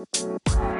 Música 0.00 0.79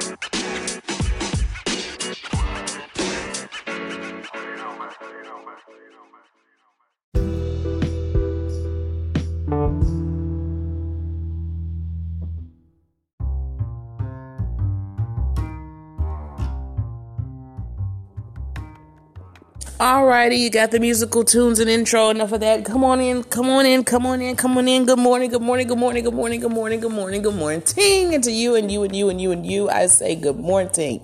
Alrighty, 19.80 20.38
you 20.38 20.51
got 20.51 20.73
the 20.73 20.78
musical 20.78 21.24
tunes 21.24 21.59
and 21.59 21.70
intro. 21.70 22.10
Enough 22.10 22.33
of 22.33 22.41
that. 22.41 22.66
Come 22.66 22.84
on 22.84 23.01
in, 23.01 23.24
come 23.24 23.48
on 23.48 23.65
in, 23.65 23.83
come 23.83 24.05
on 24.05 24.20
in, 24.20 24.37
come 24.37 24.59
on 24.59 24.69
in. 24.69 24.84
Good 24.84 24.98
morning, 24.98 25.30
good 25.30 25.41
morning, 25.41 25.69
good 25.69 25.79
morning, 25.79 26.05
good 26.05 26.12
morning, 26.12 26.41
good 26.41 26.52
morning, 26.52 26.80
good 26.80 26.92
morning, 26.92 27.23
good 27.23 27.34
morning. 27.34 27.62
Ting 27.62 28.12
and 28.12 28.23
to 28.24 28.30
you 28.30 28.56
and 28.56 28.70
you 28.70 28.83
and 28.83 28.95
you 28.95 29.09
and 29.09 29.19
you 29.19 29.33
and 29.33 29.47
you. 29.47 29.70
I 29.70 29.87
say 29.87 30.16
good 30.16 30.39
morning. 30.39 31.01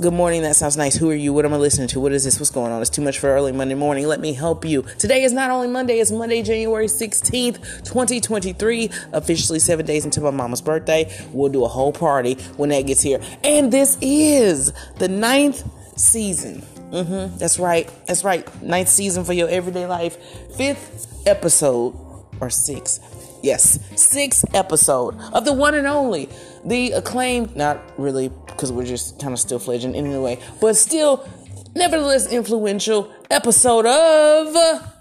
Good 0.00 0.14
morning. 0.14 0.40
That 0.40 0.56
sounds 0.56 0.78
nice. 0.78 0.96
Who 0.96 1.10
are 1.10 1.14
you? 1.14 1.34
What 1.34 1.44
am 1.44 1.52
I 1.52 1.58
listening 1.58 1.88
to? 1.88 2.00
What 2.00 2.12
is 2.12 2.24
this? 2.24 2.40
What's 2.40 2.48
going 2.48 2.72
on? 2.72 2.80
It's 2.80 2.88
too 2.88 3.02
much 3.02 3.18
for 3.18 3.28
early 3.28 3.52
Monday 3.52 3.74
morning. 3.74 4.06
Let 4.06 4.20
me 4.20 4.32
help 4.32 4.64
you. 4.64 4.80
Today 4.98 5.22
is 5.22 5.34
not 5.34 5.50
only 5.50 5.68
Monday, 5.68 6.00
it's 6.00 6.10
Monday, 6.10 6.42
January 6.42 6.86
16th, 6.86 7.84
2023. 7.84 8.90
Officially 9.12 9.58
seven 9.58 9.84
days 9.84 10.06
until 10.06 10.22
my 10.22 10.30
mama's 10.30 10.62
birthday. 10.62 11.14
We'll 11.30 11.52
do 11.52 11.66
a 11.66 11.68
whole 11.68 11.92
party 11.92 12.36
when 12.56 12.70
that 12.70 12.86
gets 12.86 13.02
here. 13.02 13.20
And 13.44 13.70
this 13.70 13.98
is 14.00 14.72
the 14.96 15.08
ninth 15.08 15.62
season 15.98 16.62
Mm-hmm. 16.90 17.38
That's 17.38 17.58
right. 17.58 17.90
That's 18.06 18.24
right. 18.24 18.62
Ninth 18.62 18.88
season 18.88 19.24
for 19.24 19.32
your 19.32 19.48
everyday 19.48 19.86
life. 19.86 20.16
Fifth 20.56 21.22
episode 21.26 21.94
or 22.40 22.50
six. 22.50 23.00
Yes, 23.42 23.78
sixth 23.96 24.44
episode 24.54 25.18
of 25.32 25.46
the 25.46 25.54
one 25.54 25.74
and 25.74 25.86
only, 25.86 26.28
the 26.62 26.92
acclaimed, 26.92 27.56
not 27.56 27.80
really, 27.98 28.28
because 28.28 28.70
we're 28.70 28.84
just 28.84 29.18
kind 29.18 29.32
of 29.32 29.38
still 29.38 29.58
fledgling 29.58 29.94
anyway, 29.94 30.38
but 30.60 30.76
still, 30.76 31.26
nevertheless 31.74 32.30
influential 32.30 33.10
episode 33.30 33.86
of 33.86 34.52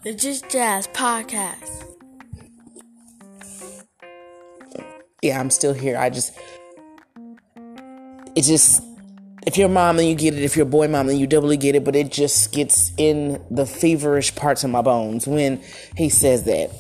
the 0.03 0.13
Just 0.13 0.49
Jazz 0.49 0.87
podcast. 0.87 1.83
Yeah, 5.21 5.37
I'm 5.37 5.49
still 5.49 5.73
here. 5.73 5.97
I 5.97 6.09
just, 6.09 6.31
it 8.37 8.43
just, 8.43 8.81
if 9.45 9.57
you're 9.57 9.69
a 9.69 9.71
mom, 9.71 9.97
then 9.97 10.07
you 10.07 10.15
get 10.15 10.33
it. 10.33 10.43
If 10.43 10.55
you're 10.55 10.67
a 10.67 10.69
boy 10.69 10.87
mom, 10.87 11.07
then 11.07 11.17
you 11.17 11.27
doubly 11.27 11.57
get 11.57 11.75
it. 11.75 11.83
But 11.83 11.95
it 11.95 12.11
just 12.11 12.51
gets 12.51 12.91
in 12.97 13.43
the 13.49 13.65
feverish 13.65 14.35
parts 14.35 14.63
of 14.63 14.69
my 14.69 14.81
bones 14.81 15.27
when 15.27 15.61
he 15.95 16.09
says 16.09 16.43
that. 16.43 16.71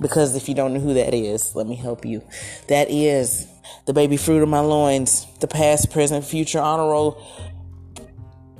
Because 0.00 0.34
if 0.34 0.48
you 0.48 0.54
don't 0.54 0.72
know 0.72 0.80
who 0.80 0.94
that 0.94 1.14
is, 1.14 1.54
let 1.54 1.66
me 1.66 1.76
help 1.76 2.04
you. 2.04 2.22
That 2.68 2.90
is 2.90 3.46
the 3.86 3.92
baby 3.92 4.16
fruit 4.16 4.42
of 4.42 4.48
my 4.48 4.60
loins, 4.60 5.26
the 5.40 5.46
past, 5.46 5.90
present, 5.90 6.24
future 6.24 6.58
honor 6.58 6.90
roll 6.90 7.22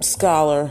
scholar, 0.01 0.71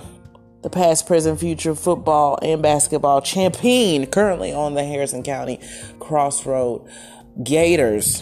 the 0.61 0.69
past, 0.69 1.07
present, 1.07 1.39
future 1.39 1.75
football 1.75 2.37
and 2.41 2.61
basketball 2.61 3.21
champion, 3.21 4.05
currently 4.07 4.51
on 4.51 4.73
the 4.73 4.83
Harrison 4.83 5.23
County 5.23 5.59
Crossroad 5.99 6.87
Gators. 7.43 8.21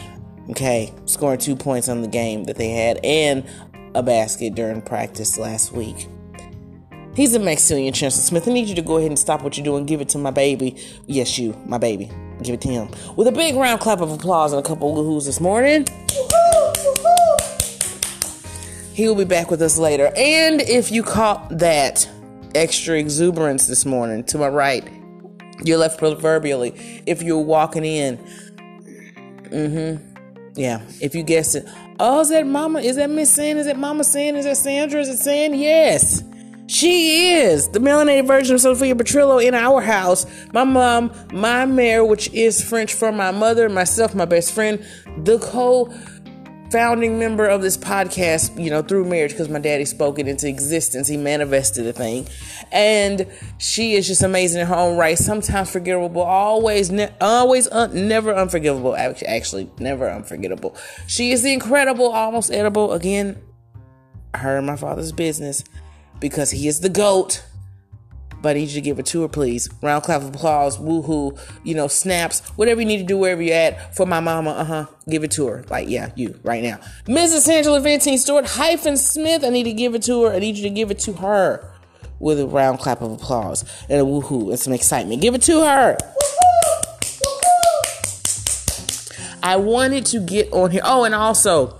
Okay, 0.50 0.94
scoring 1.06 1.40
two 1.40 1.56
points 1.56 1.90
on 1.90 2.02
the 2.02 2.08
game 2.08 2.45
that 2.45 2.56
they 2.56 2.70
had, 2.70 3.00
and 3.03 3.45
a 3.95 4.03
basket 4.03 4.56
during 4.56 4.81
practice 4.81 5.38
last 5.38 5.72
week. 5.72 6.08
He's 7.16 7.34
a 7.34 7.40
Maximilian 7.40 7.94
Chancellor 7.94 8.22
Smith. 8.22 8.48
I 8.48 8.53
need 8.53 8.70
you 8.70 8.75
to 8.75 8.81
go 8.84 8.98
ahead 8.98 9.09
and 9.09 9.18
stop 9.18 9.42
what 9.42 9.58
you're 9.58 9.64
doing. 9.66 9.88
Give 9.88 10.02
it 10.02 10.09
to 10.09 10.20
my 10.20 10.30
baby. 10.30 10.78
Yes, 11.08 11.40
you, 11.40 11.59
my 11.66 11.80
baby. 11.80 12.12
Give 12.44 12.53
it 12.53 12.62
to 12.62 12.68
him. 12.68 12.90
With 13.16 13.28
a 13.28 13.31
big 13.31 13.56
round 13.56 13.81
clap 13.81 14.02
of 14.02 14.12
applause 14.12 14.53
and 14.53 14.64
a 14.64 14.68
couple 14.68 14.92
of 14.92 15.03
woohoos 15.03 15.25
this 15.25 15.42
morning. 15.42 15.88
He 18.94 19.08
will 19.08 19.16
be 19.16 19.25
back 19.25 19.50
with 19.50 19.62
us 19.64 19.78
later. 19.80 20.12
And 20.16 20.62
if 20.62 20.92
you 20.92 21.02
caught 21.02 21.58
that 21.58 22.08
extra 22.53 22.98
exuberance 22.98 23.66
this 23.66 23.85
morning 23.85 24.24
to 24.25 24.38
my 24.38 24.47
right, 24.47 24.88
you're 25.64 25.79
left 25.79 25.97
proverbially. 25.97 27.02
If 27.08 27.24
you're 27.24 27.40
walking 27.40 27.84
in, 27.84 28.18
mm-hmm. 29.50 30.06
Yeah, 30.57 30.81
if 31.00 31.13
you 31.13 31.22
guessed 31.22 31.56
it. 31.56 31.68
Oh, 32.00 32.22
is 32.22 32.29
that 32.29 32.47
Mama? 32.47 32.79
Is 32.79 32.95
that 32.95 33.12
Miss 33.12 33.29
San? 33.29 33.57
Is 33.57 33.68
that 33.68 33.78
Mama 33.78 34.03
San? 34.03 34.35
Is 34.35 34.45
that 34.45 34.57
Sandra? 34.57 35.00
Is 35.00 35.09
it 35.09 35.18
San? 35.18 35.53
Yes. 35.53 36.23
She 36.66 37.31
is 37.34 37.69
the 37.69 37.79
melanated 37.79 38.28
version 38.28 38.56
of 38.56 38.62
Sophia 38.62 38.94
Petrillo 38.94 39.41
in 39.41 39.53
our 39.53 39.79
house. 39.81 40.25
My 40.51 40.66
mom, 40.66 41.13
my 41.31 41.66
mayor, 41.66 42.03
which 42.03 42.34
is 42.34 42.62
French 42.62 42.94
for 42.94 43.12
my 43.12 43.31
mother, 43.31 43.69
myself, 43.69 44.13
my 44.13 44.25
best 44.25 44.51
friend, 44.51 44.84
the 45.17 45.40
co 45.40 45.94
founding 46.72 47.17
member 47.17 47.45
of 47.45 47.61
this 47.61 47.78
podcast, 47.78 48.61
you 48.61 48.69
know, 48.69 48.81
through 48.81 49.05
marriage 49.05 49.31
because 49.31 49.50
my 49.50 49.59
daddy 49.59 49.85
spoke 49.85 50.19
it 50.19 50.28
into 50.28 50.47
existence. 50.47 51.07
He 51.07 51.17
manifested 51.17 51.85
the 51.85 51.94
thing. 51.94 52.28
And 52.72 53.28
she 53.57 53.94
is 53.94 54.07
just 54.07 54.22
amazing 54.22 54.61
in 54.61 54.67
her 54.67 54.75
own 54.75 54.97
right. 54.97 55.17
Sometimes 55.17 55.72
forgettable, 55.72 56.22
always, 56.22 56.91
ne- 56.91 57.13
always, 57.22 57.67
un- 57.69 58.07
never 58.07 58.33
unforgivable. 58.33 58.95
Actually, 58.95 59.69
never 59.79 60.09
unforgettable. 60.09 60.75
She 61.07 61.31
is 61.31 61.44
the 61.44 61.53
incredible, 61.53 62.07
almost 62.07 62.51
edible, 62.51 62.94
again, 62.94 63.41
her 64.34 64.57
and 64.57 64.67
my 64.67 64.75
father's 64.75 65.11
business 65.11 65.63
because 66.19 66.51
he 66.51 66.67
is 66.67 66.81
the 66.81 66.89
GOAT 66.89 67.44
but 68.42 68.56
I 68.56 68.59
need 68.59 68.70
you 68.70 68.75
to 68.75 68.81
give 68.81 69.00
it 69.00 69.06
to 69.08 69.22
her, 69.24 69.28
please. 69.28 69.70
Round 69.81 70.03
clap 70.03 70.22
of 70.22 70.30
applause, 70.30 70.78
woohoo, 70.78 71.40
you 71.64 71.75
know, 71.75 71.88
snaps, 71.88 72.42
whatever 72.50 72.81
you 72.81 72.88
need 72.88 72.98
to 72.98 73.03
do 73.03 73.18
wherever 73.18 73.42
you're 73.42 73.56
at 73.56 73.96
for 73.96 74.06
my 74.06 74.20
mama. 74.20 74.52
Uh 74.52 74.64
huh. 74.64 74.86
Give 75.09 75.24
it 75.24 75.31
to 75.31 75.48
her. 75.48 75.64
Like, 75.70 75.90
yeah, 75.90 76.12
you 76.16 76.40
right 76.44 76.64
now. 76.64 76.80
Mrs. 77.06 77.47
Angela 77.50 77.80
Ventine 77.80 78.18
Stewart 78.18 78.46
hyphen 78.46 78.97
Smith. 78.97 79.44
I 79.44 79.50
need 79.50 79.64
to 79.64 79.74
give 79.74 79.96
it 79.96 80.03
to 80.03 80.24
her. 80.24 80.34
I 80.34 80.40
need 80.40 80.56
you 80.58 80.64
to 80.64 80.70
give 80.70 80.92
it 80.92 81.00
to 81.00 81.14
her 81.14 81.72
with 82.20 82.40
a 82.40 82.47
round 82.47 82.80
clap 82.80 83.02
of 83.02 83.12
applause 83.12 83.64
and 83.90 84.02
a 84.02 84.03
woohoo 84.03 84.50
and 84.50 84.59
some 84.59 84.74
excitement. 84.74 85.22
Give 85.22 85.36
it 85.36 85.42
to 85.44 85.62
her. 85.62 85.97
Woohoo! 86.00 86.84
Woohoo! 87.22 87.47
I 89.44 89.56
wanted 89.58 90.06
to 90.08 90.20
get 90.20 90.52
on 90.52 90.72
here. 90.72 90.81
Oh, 90.84 91.03
and 91.03 91.16
also, 91.16 91.77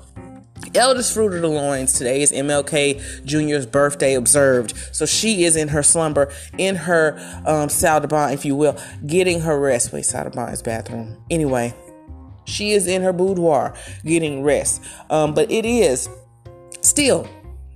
eldest 0.78 1.14
fruit 1.14 1.34
of 1.34 1.42
the 1.42 1.48
loins 1.48 1.94
today 1.94 2.22
is 2.22 2.32
MLK 2.32 3.26
Jr.'s 3.26 3.66
birthday 3.66 4.14
observed. 4.14 4.74
So 4.92 5.06
she 5.06 5.44
is 5.44 5.56
in 5.56 5.70
her 5.70 5.84
slumber, 5.84 6.32
in 6.58 6.76
her 6.76 7.18
um, 7.46 7.70
salle 7.70 8.02
de 8.02 8.08
bain, 8.08 8.34
if 8.34 8.46
you 8.46 8.56
will, 8.56 8.78
getting 9.06 9.42
her 9.42 9.60
rest. 9.60 9.92
Wait, 9.94 10.06
salle 10.06 10.30
de 10.30 10.52
is 10.52 10.62
bathroom. 10.62 11.18
Anyway, 11.30 11.74
she 12.46 12.72
is 12.72 12.88
in 12.88 13.02
her 13.02 13.14
boudoir 13.14 13.74
getting 14.06 14.44
rest. 14.44 14.84
Um, 15.10 15.34
but 15.34 15.52
it 15.52 15.66
is 15.66 16.10
still 16.82 17.28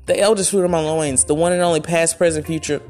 the 0.06 0.20
eldest 0.20 0.52
fruit 0.52 0.64
of 0.64 0.72
my 0.72 0.80
loins, 0.80 1.26
the 1.26 1.36
one 1.36 1.52
and 1.52 1.62
only 1.62 1.82
past, 1.82 2.18
present, 2.18 2.46
future 2.46 2.82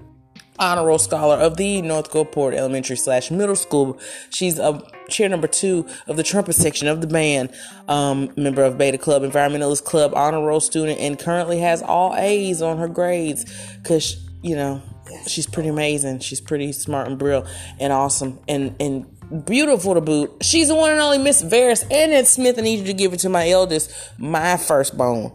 honor 0.61 0.85
roll 0.85 0.99
scholar 0.99 1.35
of 1.37 1.57
the 1.57 1.81
North 1.81 2.11
Gulfport 2.11 2.53
Elementary 2.53 2.95
slash 2.95 3.31
Middle 3.31 3.55
School. 3.55 3.99
She's 4.29 4.59
a 4.59 4.81
chair 5.09 5.27
number 5.27 5.47
two 5.47 5.87
of 6.07 6.15
the 6.15 6.23
trumpet 6.23 6.53
section 6.53 6.87
of 6.87 7.01
the 7.01 7.07
band, 7.07 7.49
um, 7.87 8.31
member 8.37 8.63
of 8.63 8.77
Beta 8.77 8.97
Club, 8.97 9.23
Environmentalist 9.23 9.83
Club, 9.83 10.13
honor 10.15 10.45
roll 10.45 10.59
student, 10.59 10.99
and 10.99 11.19
currently 11.19 11.59
has 11.59 11.81
all 11.81 12.15
A's 12.15 12.61
on 12.61 12.77
her 12.77 12.87
grades 12.87 13.45
because 13.81 14.23
you 14.43 14.55
know 14.55 14.81
she's 15.27 15.47
pretty 15.47 15.69
amazing. 15.69 16.19
She's 16.19 16.39
pretty 16.39 16.71
smart 16.71 17.07
and 17.07 17.17
brilliant 17.17 17.49
and 17.79 17.91
awesome 17.91 18.39
and 18.47 18.75
and 18.79 19.45
beautiful 19.45 19.93
to 19.93 20.01
boot. 20.01 20.31
She's 20.41 20.67
the 20.67 20.75
one 20.75 20.91
and 20.91 20.99
only 20.99 21.17
Miss 21.17 21.41
Varys 21.41 21.83
and 21.83 22.11
Ed 22.11 22.27
Smith. 22.27 22.59
I 22.59 22.61
need 22.61 22.79
you 22.79 22.85
to 22.85 22.93
give 22.93 23.13
it 23.13 23.19
to 23.21 23.29
my 23.29 23.49
eldest, 23.49 23.91
my 24.17 24.57
firstborn 24.57 25.31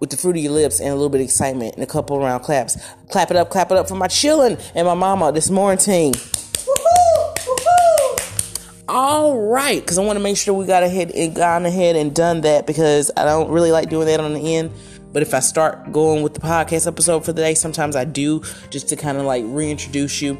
with 0.00 0.10
the 0.10 0.16
fruit 0.16 0.36
of 0.36 0.42
your 0.42 0.52
lips 0.52 0.80
and 0.80 0.88
a 0.88 0.94
little 0.94 1.08
bit 1.08 1.20
of 1.20 1.24
excitement 1.24 1.74
and 1.74 1.82
a 1.82 1.86
couple 1.86 2.18
round 2.18 2.42
claps. 2.42 2.76
Clap 3.10 3.30
it 3.30 3.36
up, 3.36 3.50
clap 3.50 3.70
it 3.70 3.76
up 3.76 3.88
for 3.88 3.94
my 3.94 4.08
chillin' 4.08 4.60
and 4.74 4.86
my 4.86 4.94
mama 4.94 5.32
this 5.32 5.50
morning. 5.50 6.14
All 8.88 9.38
right, 9.38 9.80
because 9.80 9.98
I 9.98 10.02
want 10.02 10.16
to 10.16 10.22
make 10.22 10.36
sure 10.36 10.54
we 10.54 10.64
got 10.64 10.82
ahead 10.82 11.10
and 11.10 11.34
gone 11.34 11.66
ahead 11.66 11.94
and 11.94 12.14
done 12.14 12.40
that 12.40 12.66
because 12.66 13.10
I 13.16 13.24
don't 13.24 13.50
really 13.50 13.70
like 13.70 13.90
doing 13.90 14.06
that 14.06 14.18
on 14.18 14.32
the 14.32 14.56
end. 14.56 14.72
But 15.12 15.22
if 15.22 15.34
I 15.34 15.40
start 15.40 15.92
going 15.92 16.22
with 16.22 16.34
the 16.34 16.40
podcast 16.40 16.86
episode 16.86 17.24
for 17.24 17.32
the 17.32 17.42
day, 17.42 17.54
sometimes 17.54 17.96
I 17.96 18.04
do 18.04 18.42
just 18.70 18.88
to 18.88 18.96
kind 18.96 19.18
of 19.18 19.24
like 19.24 19.44
reintroduce 19.46 20.22
you. 20.22 20.38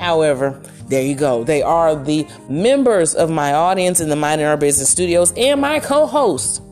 However, 0.00 0.60
there 0.88 1.02
you 1.02 1.14
go. 1.14 1.44
They 1.44 1.62
are 1.62 1.96
the 1.96 2.26
members 2.48 3.14
of 3.14 3.30
my 3.30 3.52
audience 3.52 4.00
in 4.00 4.08
the 4.08 4.16
Mind 4.16 4.40
in 4.40 4.46
Our 4.46 4.56
Business 4.56 4.90
Studios 4.90 5.32
and 5.36 5.60
my 5.60 5.80
co-host 5.80 6.62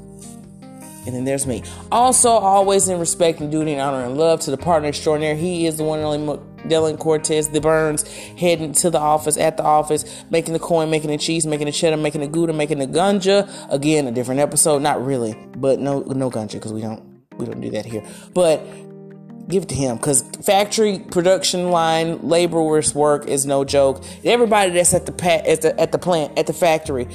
and 1.06 1.14
then 1.14 1.24
there's 1.24 1.46
me. 1.46 1.62
Also, 1.92 2.30
always 2.30 2.88
in 2.88 2.98
respect 2.98 3.40
and 3.40 3.50
duty 3.50 3.72
and 3.72 3.80
honor 3.80 4.04
and 4.04 4.16
love 4.16 4.40
to 4.40 4.50
the 4.50 4.56
partner 4.56 4.88
extraordinaire. 4.88 5.34
He 5.34 5.66
is 5.66 5.76
the 5.76 5.84
one 5.84 5.98
and 5.98 6.06
only 6.06 6.40
Dylan 6.64 6.98
Cortez, 6.98 7.48
the 7.48 7.60
Burns, 7.60 8.02
heading 8.08 8.72
to 8.72 8.90
the 8.90 8.98
office, 8.98 9.36
at 9.36 9.56
the 9.56 9.62
office, 9.62 10.24
making 10.30 10.54
the 10.54 10.58
coin, 10.58 10.90
making 10.90 11.10
the 11.10 11.18
cheese, 11.18 11.46
making 11.46 11.66
the 11.66 11.72
cheddar, 11.72 11.96
making 11.96 12.22
the 12.22 12.26
gouda, 12.26 12.52
making 12.52 12.78
the 12.78 12.86
ganja. 12.86 13.48
Again, 13.70 14.06
a 14.06 14.12
different 14.12 14.40
episode. 14.40 14.82
Not 14.82 15.04
really, 15.04 15.36
but 15.56 15.78
no, 15.78 16.00
no 16.00 16.30
ganja 16.30 16.54
because 16.54 16.72
we 16.72 16.80
don't, 16.80 17.02
we 17.36 17.46
don't 17.46 17.60
do 17.60 17.70
that 17.70 17.84
here. 17.84 18.02
But 18.32 18.64
give 19.48 19.64
it 19.64 19.68
to 19.68 19.74
him 19.74 19.96
because 19.96 20.22
factory 20.42 20.98
production 20.98 21.70
line 21.70 22.26
laborers 22.28 22.94
work 22.94 23.26
is 23.26 23.46
no 23.46 23.64
joke. 23.64 24.02
Everybody 24.24 24.72
that's 24.72 24.94
at 24.94 25.06
the 25.06 25.24
at 25.48 25.62
the 25.62 25.78
at 25.78 25.92
the 25.92 25.98
plant 25.98 26.38
at 26.38 26.46
the 26.46 26.52
factory 26.52 27.08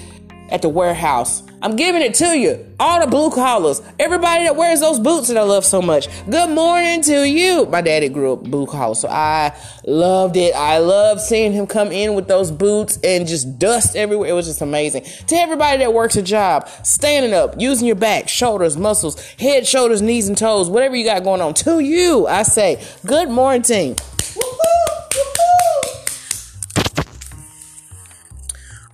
at 0.52 0.62
the 0.62 0.70
warehouse. 0.70 1.44
I'm 1.62 1.76
giving 1.76 2.02
it 2.02 2.14
to 2.16 2.38
you. 2.38 2.66
All 2.80 3.02
the 3.02 3.08
blue 3.08 3.32
collars. 3.32 3.82
Everybody 4.00 4.46
that 4.46 4.56
wears 4.56 4.80
those 4.80 4.98
boots 4.98 5.28
that 5.28 5.38
I 5.38 5.42
love 5.42 5.66
so 5.66 5.82
much. 5.82 6.08
Good 6.30 6.50
morning 6.52 7.02
to 7.02 7.28
you. 7.28 7.66
My 7.66 7.82
daddy 7.82 8.08
grew 8.08 8.34
up 8.34 8.44
blue 8.44 8.66
collar, 8.66 8.96
so 8.96 9.10
I 9.10 9.54
loved 9.86 10.38
it. 10.38 10.56
I 10.56 10.78
loved 10.78 11.20
seeing 11.20 11.52
him 11.52 11.68
come 11.68 11.92
in 11.92 12.14
with 12.14 12.28
those 12.30 12.50
boots 12.50 12.98
and 13.04 13.28
just 13.28 13.60
dust 13.60 13.98
everywhere. 13.98 14.30
It 14.30 14.34
was 14.34 14.48
just 14.48 14.62
amazing. 14.62 15.04
To 15.28 15.36
everybody 15.36 15.80
that 15.80 15.94
works 15.94 16.16
a 16.16 16.22
job, 16.22 16.70
standing 16.84 17.34
up, 17.34 17.60
using 17.60 17.88
your 17.88 17.98
back, 17.98 18.30
shoulders, 18.30 18.78
muscles, 18.78 19.20
head, 19.34 19.68
shoulders, 19.68 20.02
knees, 20.02 20.30
and 20.30 20.38
toes, 20.38 20.70
whatever 20.70 20.96
you 20.96 21.04
got 21.04 21.24
going 21.26 21.42
on. 21.42 21.54
To 21.56 21.80
you, 21.80 22.26
I 22.28 22.44
say, 22.44 22.82
good 23.06 23.30
morning, 23.30 23.64
team. 23.64 23.96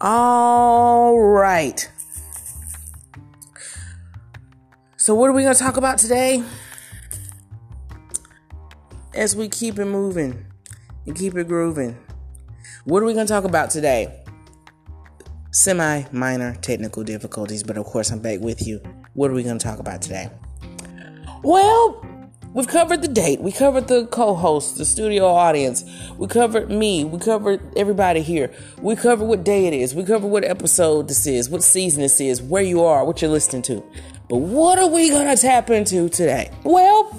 All 0.01 0.94
right. 1.27 1.89
So, 4.97 5.13
what 5.13 5.29
are 5.29 5.33
we 5.33 5.43
going 5.43 5.53
to 5.53 5.59
talk 5.59 5.77
about 5.77 5.97
today? 5.97 6.43
As 9.13 9.35
we 9.35 9.47
keep 9.47 9.79
it 9.79 9.85
moving 9.85 10.45
and 11.05 11.15
keep 11.15 11.35
it 11.35 11.47
grooving, 11.47 11.97
what 12.85 13.01
are 13.01 13.05
we 13.05 13.13
going 13.13 13.27
to 13.27 13.31
talk 13.31 13.43
about 13.43 13.69
today? 13.69 14.23
Semi 15.51 16.03
minor 16.11 16.55
technical 16.55 17.03
difficulties, 17.03 17.63
but 17.63 17.77
of 17.77 17.85
course, 17.85 18.11
I'm 18.11 18.19
back 18.19 18.39
with 18.39 18.65
you. 18.67 18.81
What 19.13 19.31
are 19.31 19.33
we 19.33 19.43
going 19.43 19.57
to 19.57 19.63
talk 19.63 19.79
about 19.79 20.01
today? 20.01 20.29
Well, 21.43 22.03
we've 22.55 22.67
covered 22.67 23.01
the 23.01 23.07
date, 23.07 23.41
we 23.41 23.51
covered 23.51 23.87
the 23.87 24.07
co 24.07 24.33
host, 24.33 24.77
the 24.77 24.85
studio 24.85 25.27
audience, 25.27 25.83
we 26.17 26.25
covered 26.25 26.71
me, 26.71 27.03
we 27.03 27.19
covered 27.19 27.61
everybody 27.77 28.21
here, 28.21 28.51
we 28.81 28.95
covered 28.95 29.25
what 29.25 29.43
day 29.43 29.67
it 29.67 29.73
is, 29.73 29.93
we 29.93 30.03
covered 30.03 30.29
what 30.29 30.43
episode 30.43 31.07
this 31.07 31.27
is, 31.27 31.49
what 31.49 31.61
season 31.61 32.01
this 32.01 32.19
is, 32.19 32.41
where 32.41 32.63
you 32.63 32.81
are, 32.81 33.05
what 33.05 33.21
you're 33.21 33.29
listening 33.29 33.61
to. 33.61 33.83
But 34.29 34.37
what 34.37 34.79
are 34.79 34.87
we 34.87 35.09
going 35.09 35.27
to 35.27 35.39
tap 35.39 35.69
into 35.69 36.09
today? 36.09 36.49
Well, 36.63 37.11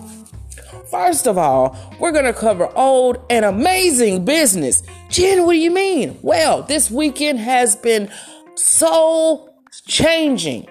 first 0.90 1.28
of 1.28 1.38
all, 1.38 1.76
we're 2.00 2.12
going 2.12 2.24
to 2.24 2.32
cover 2.32 2.68
old 2.74 3.24
and 3.30 3.44
amazing 3.44 4.24
business. 4.24 4.82
Jen, 5.10 5.44
what 5.44 5.52
do 5.52 5.58
you 5.58 5.70
mean? 5.70 6.18
Well, 6.22 6.62
this 6.62 6.90
weekend 6.90 7.38
has 7.40 7.76
been 7.76 8.10
soul 8.54 9.54
changing, 9.86 10.66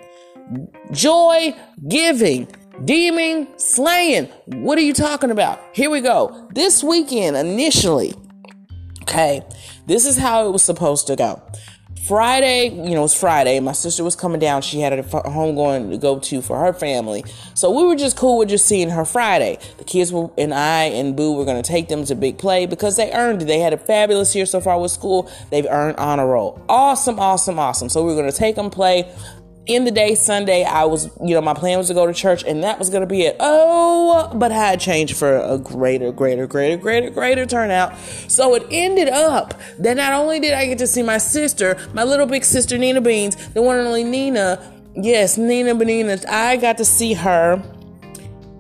joy 0.92 1.56
giving, 1.88 2.48
demon 2.84 3.48
slaying. 3.58 4.26
What 4.46 4.78
are 4.78 4.82
you 4.82 4.94
talking 4.94 5.32
about? 5.32 5.62
Here 5.74 5.90
we 5.90 6.02
go. 6.02 6.50
This 6.54 6.84
weekend, 6.84 7.38
initially, 7.38 8.14
okay, 9.04 9.42
this 9.88 10.06
is 10.06 10.18
how 10.18 10.48
it 10.48 10.52
was 10.52 10.64
supposed 10.64 11.08
to 11.08 11.16
go. 11.16 11.42
Friday, 12.08 12.66
you 12.70 12.92
know, 12.92 13.00
it 13.00 13.02
was 13.02 13.20
Friday. 13.20 13.60
My 13.60 13.72
sister 13.72 14.04
was 14.04 14.16
coming 14.16 14.40
down. 14.40 14.62
She 14.62 14.80
had 14.80 14.94
a 14.94 15.02
home 15.28 15.56
going 15.56 15.90
to 15.90 15.98
go 15.98 16.20
to 16.20 16.42
for 16.44 16.60
her 16.60 16.72
family. 16.72 17.26
So 17.56 17.72
we 17.72 17.84
were 17.84 17.96
just 17.96 18.16
cool 18.16 18.38
with 18.38 18.50
just 18.50 18.68
seeing 18.68 18.92
her 18.92 19.06
Friday. 19.06 19.58
The 19.80 19.86
kids 19.86 20.14
were, 20.14 20.30
and 20.38 20.54
I 20.54 20.84
and 20.84 21.16
Boo 21.16 21.36
were 21.36 21.46
going 21.46 21.62
to 21.62 21.68
take 21.68 21.88
them 21.88 22.06
to 22.06 22.14
Big 22.14 22.38
Play 22.38 22.68
because 22.68 22.96
they 22.96 23.12
earned 23.12 23.42
it. 23.42 23.46
They 23.46 23.58
had 23.58 23.74
a 23.74 23.78
fabulous 23.78 24.36
year 24.36 24.46
so 24.46 24.62
far 24.62 24.80
with 24.80 24.92
school. 24.92 25.32
They've 25.50 25.66
earned 25.66 25.98
honor 25.98 26.28
roll. 26.28 26.64
Awesome, 26.70 27.20
awesome, 27.20 27.58
awesome. 27.58 27.90
So 27.90 28.04
we 28.04 28.14
were 28.14 28.22
going 28.22 28.32
to 28.32 28.38
take 28.38 28.56
them 28.56 28.70
play 28.70 29.12
in 29.68 29.84
the 29.84 29.92
day 29.92 30.16
Sunday, 30.16 30.64
I 30.64 30.86
was, 30.86 31.10
you 31.24 31.34
know, 31.34 31.42
my 31.42 31.54
plan 31.54 31.78
was 31.78 31.88
to 31.88 31.94
go 31.94 32.06
to 32.06 32.14
church 32.14 32.44
and 32.44 32.64
that 32.64 32.78
was 32.78 32.90
going 32.90 33.02
to 33.02 33.08
be 33.08 33.24
it. 33.24 33.36
Oh, 33.40 34.32
but 34.36 34.52
I 34.52 34.56
had 34.56 34.80
changed 34.80 35.18
for 35.18 35.38
a 35.38 35.58
greater, 35.58 36.12
greater, 36.12 36.46
greater, 36.48 36.78
greater, 36.78 37.10
greater 37.10 37.46
turnout. 37.46 37.98
So 38.28 38.54
it 38.56 38.66
ended 38.70 39.10
up 39.10 39.60
that 39.80 39.98
not 39.98 40.14
only 40.14 40.40
did 40.40 40.54
I 40.54 40.66
get 40.68 40.78
to 40.80 40.88
see 40.88 41.02
my 41.02 41.18
sister, 41.18 41.78
my 41.94 42.04
little 42.04 42.28
big 42.28 42.44
sister, 42.44 42.78
Nina 42.78 43.02
Beans, 43.02 43.36
the 43.50 43.62
one 43.62 43.78
and 43.78 43.88
only 43.88 44.04
Nina, 44.04 44.74
yes, 44.96 45.38
Nina 45.38 45.74
Benina, 45.74 46.26
I 46.28 46.58
got 46.58 46.78
to 46.78 46.86
see 46.86 47.14
her 47.14 47.62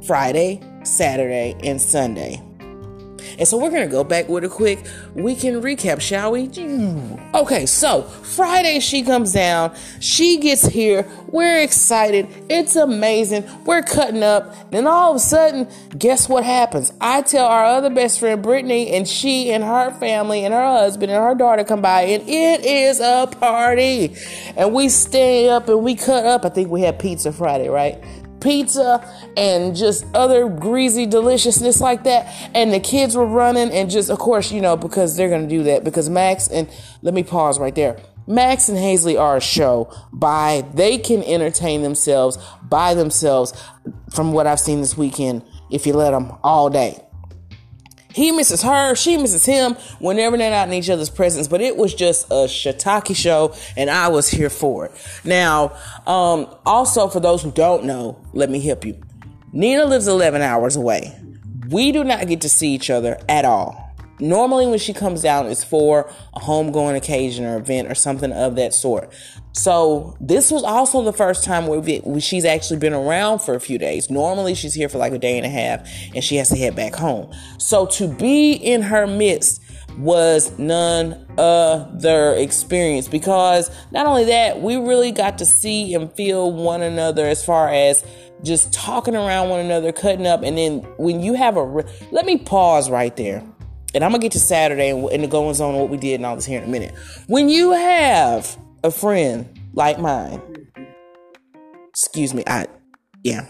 Friday, 0.06 0.62
Saturday, 0.84 1.56
and 1.63 1.80
Sunday. 1.80 2.44
And 3.38 3.48
so 3.48 3.57
we're 3.57 3.69
going 3.69 3.88
to 3.88 3.92
go 3.92 4.04
back 4.04 4.30
with 4.30 4.44
a 4.44 4.50
quick 4.50 4.86
weekend 5.13 5.63
recap, 5.63 6.01
shall 6.01 6.31
we? 6.31 6.50
Okay, 7.33 7.66
so 7.66 8.04
Friday 8.04 8.80
she 8.80 9.04
comes 9.04 9.33
down, 9.33 9.75
she 10.00 10.38
gets 10.38 10.66
here, 10.66 11.07
we're 11.27 11.62
excited, 11.62 12.27
it's 12.50 12.75
amazing, 12.75 13.44
we're 13.66 13.81
cutting 13.81 14.24
up, 14.24 14.72
then 14.72 14.88
all 14.88 15.12
of 15.12 15.18
a 15.18 15.19
sudden, 15.19 15.68
guess 15.98 16.30
what 16.30 16.44
happens? 16.44 16.94
I 17.01 17.22
tell 17.22 17.45
our 17.45 17.66
other 17.66 17.89
best 17.89 18.19
friend 18.19 18.42
Brittany, 18.42 18.92
and 18.92 19.07
she 19.07 19.51
and 19.51 19.63
her 19.63 19.92
family 20.00 20.45
and 20.45 20.54
her 20.54 20.66
husband 20.66 21.12
and 21.12 21.24
her 21.24 21.36
daughter 21.36 21.63
come 21.63 21.81
by, 21.81 22.01
and 22.04 22.28
it 22.28 22.66
is 22.66 23.00
a 23.00 23.28
party. 23.39 24.16
And 24.56 24.74
we 24.74 24.89
stay 24.89 25.50
up 25.50 25.68
and 25.68 25.83
we 25.83 25.95
cut 25.95 26.25
up. 26.25 26.45
I 26.45 26.50
think 26.50 26.69
we 26.69 26.81
had 26.81 27.00
pizza 27.00 27.31
Friday, 27.31 27.69
right? 27.69 28.04
Pizza 28.45 29.03
and 29.36 29.75
just 29.75 30.06
other 30.13 30.47
greasy 30.47 31.06
deliciousness 31.06 31.81
like 31.81 32.03
that. 32.03 32.27
And 32.53 32.71
the 32.71 32.80
kids 32.80 33.18
were 33.18 33.25
running 33.25 33.71
and 33.71 33.89
just, 33.89 34.09
of 34.09 34.19
course, 34.19 34.51
you 34.51 34.62
know, 34.62 34.77
because 34.77 35.18
they're 35.18 35.30
going 35.30 35.50
to 35.50 35.50
do 35.50 35.63
that 35.63 35.83
because 35.83 36.09
Max 36.09 36.47
and 36.47 36.69
let 37.01 37.13
me 37.13 37.24
pause 37.24 37.59
right 37.59 37.75
there. 37.75 37.97
Max 38.27 38.69
and 38.69 38.77
Hazley 38.77 39.19
are 39.19 39.38
a 39.38 39.42
show 39.42 39.92
by 40.13 40.63
they 40.74 40.97
can 40.97 41.24
entertain 41.24 41.81
themselves 41.83 42.38
by 42.63 42.94
themselves 42.94 43.53
from 44.13 44.33
what 44.33 44.47
I've 44.47 44.59
seen 44.59 44.80
this 44.80 44.97
weekend 44.97 45.44
if 45.71 45.86
you 45.86 45.94
let 45.94 46.12
them 46.12 46.33
all 46.44 46.69
day. 46.69 47.01
He 48.15 48.31
misses 48.31 48.62
her, 48.62 48.95
she 48.95 49.17
misses 49.17 49.45
him 49.45 49.73
whenever 50.00 50.38
they're 50.38 50.50
not 50.50 50.69
in 50.69 50.73
each 50.73 50.89
other's 50.89 51.09
presence. 51.09 51.50
But 51.50 51.59
it 51.59 51.75
was 51.75 51.94
just 51.94 52.27
a 52.27 52.45
shiitake 52.47 53.13
show, 53.13 53.53
and 53.75 53.89
I 53.89 54.07
was 54.07 54.29
here 54.29 54.50
for 54.50 54.85
it. 54.85 54.94
Now, 55.25 55.73
um, 56.07 56.47
also 56.65 57.09
for 57.09 57.19
those 57.19 57.44
who 57.44 57.51
don't 57.51 57.83
know, 57.83 58.17
let 58.31 58.50
me 58.50 58.62
help 58.62 58.85
you. 58.85 58.97
Nina 59.51 59.83
lives 59.83 60.07
11 60.07 60.41
hours 60.41 60.77
away. 60.77 61.13
We 61.69 61.91
do 61.91 62.06
not 62.06 62.25
get 62.25 62.39
to 62.41 62.50
see 62.50 62.69
each 62.69 62.89
other 62.89 63.19
at 63.27 63.44
all. 63.44 63.84
Normally, 64.19 64.65
when 64.67 64.79
she 64.79 64.94
comes 64.94 65.21
down, 65.21 65.47
it's 65.47 65.63
for 65.63 66.09
a 66.33 66.39
homegoing 66.39 66.95
occasion 66.95 67.45
or 67.45 67.57
event 67.57 67.89
or 67.89 67.95
something 67.95 68.31
of 68.31 68.56
that 68.56 68.73
sort. 68.73 69.12
So 69.51 70.17
this 70.19 70.51
was 70.51 70.63
also 70.63 71.01
the 71.01 71.13
first 71.13 71.44
time 71.44 71.67
where, 71.67 72.19
she's 72.19 72.45
actually 72.45 72.79
been 72.79 72.94
around 72.94 73.39
for 73.39 73.56
a 73.56 73.59
few 73.59 73.77
days. 73.77 74.09
Normally, 74.09 74.56
she's 74.56 74.73
here 74.73 74.89
for 74.89 74.97
like 74.97 75.13
a 75.13 75.19
day 75.19 75.38
and 75.38 75.45
a 75.45 75.50
half, 75.50 75.88
and 76.13 76.23
she 76.23 76.38
has 76.38 76.50
to 76.50 76.57
head 76.57 76.75
back 76.75 76.95
home. 76.95 77.33
So 77.57 77.85
to 77.88 78.07
be 78.07 78.53
in 78.53 78.81
her 78.83 79.07
midst 79.07 79.62
was 79.97 80.57
none 80.59 81.25
other 81.38 82.33
experience 82.35 83.07
because 83.07 83.71
not 83.91 84.06
only 84.06 84.25
that, 84.25 84.61
we 84.61 84.75
really 84.75 85.11
got 85.11 85.38
to 85.38 85.45
see 85.45 85.94
and 85.94 86.11
feel 86.13 86.51
one 86.51 86.81
another 86.81 87.25
as 87.25 87.45
far 87.45 87.69
as 87.69 88.03
just 88.44 88.73
talking 88.73 89.16
around 89.16 89.49
one 89.49 89.61
another, 89.61 89.92
cutting 89.92 90.28
up, 90.28 90.44
and 90.44 90.57
then 90.57 90.80
when 90.97 91.21
you 91.21 91.33
have 91.33 91.56
a, 91.56 91.66
re- 91.66 91.83
let 92.11 92.25
me 92.25 92.37
pause 92.37 92.90
right 92.90 93.16
there 93.16 93.42
and 93.95 94.04
I'm 94.04 94.11
gonna 94.11 94.21
get 94.21 94.33
to 94.33 94.40
Saturday 94.40 94.90
and, 94.90 95.09
and 95.09 95.23
the 95.23 95.28
goings 95.28 95.61
on 95.61 95.73
what 95.73 95.90
we 95.90 95.97
did 95.97 96.16
and 96.16 96.25
all 96.25 96.35
this 96.35 96.45
here 96.45 96.61
in 96.61 96.66
a 96.66 96.71
minute. 96.71 96.94
When 97.28 97.47
you 97.47 97.71
have 97.71 98.57
a 98.83 98.92
friend 98.92 99.47
like 99.73 99.97
mine, 99.97 100.42
excuse 101.90 102.33
me, 102.33 102.44
I, 102.45 102.68
yeah, 103.23 103.45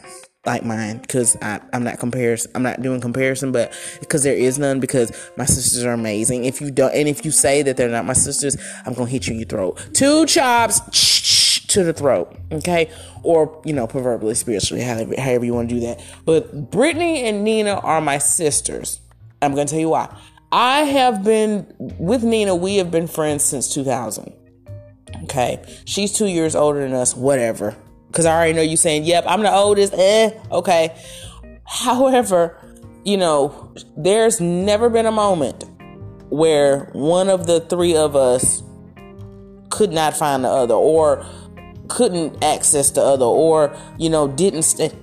like 0.46 0.64
mine, 0.64 1.00
because 1.00 1.36
I'm 1.42 1.84
not 1.84 1.98
comparison, 1.98 2.52
I'm 2.54 2.62
not 2.62 2.84
doing 2.84 3.02
comparison, 3.02 3.52
but 3.52 3.74
because 4.00 4.22
there 4.22 4.36
is 4.36 4.60
none, 4.60 4.80
because 4.80 5.12
my 5.36 5.46
sisters 5.46 5.84
are 5.84 5.94
amazing. 5.94 6.46
If 6.46 6.62
you 6.62 6.70
don't, 6.70 6.94
and 6.94 7.08
if 7.08 7.26
you 7.26 7.32
say 7.32 7.64
that 7.64 7.76
they're 7.76 7.90
not 7.90 8.06
my 8.06 8.14
sisters, 8.14 8.56
I'm 8.86 8.94
gonna 8.94 9.10
hit 9.10 9.28
you 9.28 9.34
in 9.34 9.40
your 9.40 9.48
throat. 9.48 9.90
Two 9.94 10.28
chops 10.28 11.66
to 11.70 11.84
the 11.84 11.92
throat, 11.92 12.38
okay, 12.52 12.92
or 13.24 13.60
you 13.66 13.74
know, 13.74 13.88
proverbially, 13.88 14.36
spiritually, 14.36 14.84
however, 14.84 15.16
however 15.18 15.44
you 15.44 15.56
want 15.56 15.70
to 15.70 15.76
do 15.76 15.82
that. 15.82 16.00
But 16.24 16.70
Brittany 16.70 17.24
and 17.24 17.44
Nina 17.44 17.80
are 17.80 18.00
my 18.00 18.20
sisters. 18.20 19.02
I'm 19.42 19.52
gonna 19.56 19.66
tell 19.66 19.80
you 19.80 19.90
why. 19.90 20.16
I 20.56 20.84
have 20.84 21.22
been 21.22 21.68
with 21.78 22.24
Nina, 22.24 22.56
we 22.56 22.78
have 22.78 22.90
been 22.90 23.08
friends 23.08 23.44
since 23.44 23.68
2000. 23.74 24.32
Okay. 25.24 25.62
She's 25.84 26.14
two 26.14 26.28
years 26.28 26.56
older 26.56 26.80
than 26.80 26.94
us, 26.94 27.14
whatever. 27.14 27.76
Because 28.08 28.26
I 28.26 28.34
already 28.34 28.54
know 28.54 28.62
you 28.62 28.78
saying, 28.78 29.04
yep, 29.04 29.26
I'm 29.28 29.42
the 29.42 29.52
oldest. 29.52 29.94
Eh, 29.94 30.32
okay. 30.52 30.96
However, 31.66 32.58
you 33.04 33.18
know, 33.18 33.74
there's 33.98 34.40
never 34.40 34.90
been 34.90 35.06
a 35.06 35.12
moment 35.12 35.66
where 36.30 36.86
one 36.94 37.28
of 37.28 37.48
the 37.48 37.60
three 37.60 37.98
of 37.98 38.16
us 38.16 38.64
could 39.72 39.92
not 39.92 40.16
find 40.16 40.46
the 40.46 40.50
other 40.50 40.76
or 40.76 41.26
couldn't 41.90 42.42
access 42.42 42.92
the 42.92 43.02
other 43.02 43.26
or, 43.26 43.76
you 43.98 44.10
know, 44.10 44.30
didn't, 44.30 44.64
st- 44.64 44.96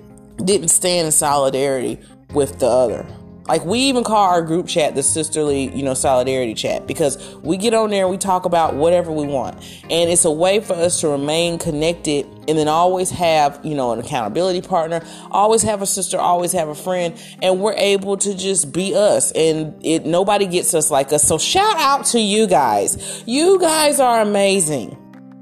didn't 0.46 0.68
stand 0.68 1.04
in 1.04 1.12
solidarity 1.12 2.00
with 2.32 2.58
the 2.58 2.66
other. 2.66 3.06
Like 3.46 3.64
we 3.64 3.80
even 3.80 4.04
call 4.04 4.28
our 4.28 4.42
group 4.42 4.68
chat 4.68 4.94
the 4.94 5.02
sisterly, 5.02 5.74
you 5.76 5.82
know, 5.82 5.94
solidarity 5.94 6.54
chat 6.54 6.86
because 6.86 7.34
we 7.36 7.56
get 7.56 7.74
on 7.74 7.90
there 7.90 8.04
and 8.04 8.10
we 8.10 8.16
talk 8.16 8.44
about 8.44 8.74
whatever 8.74 9.10
we 9.10 9.26
want. 9.26 9.56
And 9.90 10.10
it's 10.10 10.24
a 10.24 10.30
way 10.30 10.60
for 10.60 10.74
us 10.74 11.00
to 11.00 11.08
remain 11.08 11.58
connected 11.58 12.26
and 12.46 12.56
then 12.56 12.68
always 12.68 13.10
have, 13.10 13.60
you 13.64 13.74
know, 13.74 13.92
an 13.92 13.98
accountability 13.98 14.62
partner, 14.62 15.04
always 15.30 15.62
have 15.62 15.82
a 15.82 15.86
sister, 15.86 16.18
always 16.18 16.52
have 16.52 16.68
a 16.68 16.74
friend, 16.74 17.20
and 17.42 17.60
we're 17.60 17.74
able 17.74 18.16
to 18.18 18.36
just 18.36 18.72
be 18.72 18.94
us 18.94 19.32
and 19.32 19.74
it 19.84 20.06
nobody 20.06 20.46
gets 20.46 20.72
us 20.72 20.90
like 20.90 21.12
us. 21.12 21.24
So 21.24 21.38
shout 21.38 21.76
out 21.78 22.06
to 22.06 22.20
you 22.20 22.46
guys. 22.46 23.24
You 23.26 23.58
guys 23.58 23.98
are 23.98 24.20
amazing. 24.20 24.98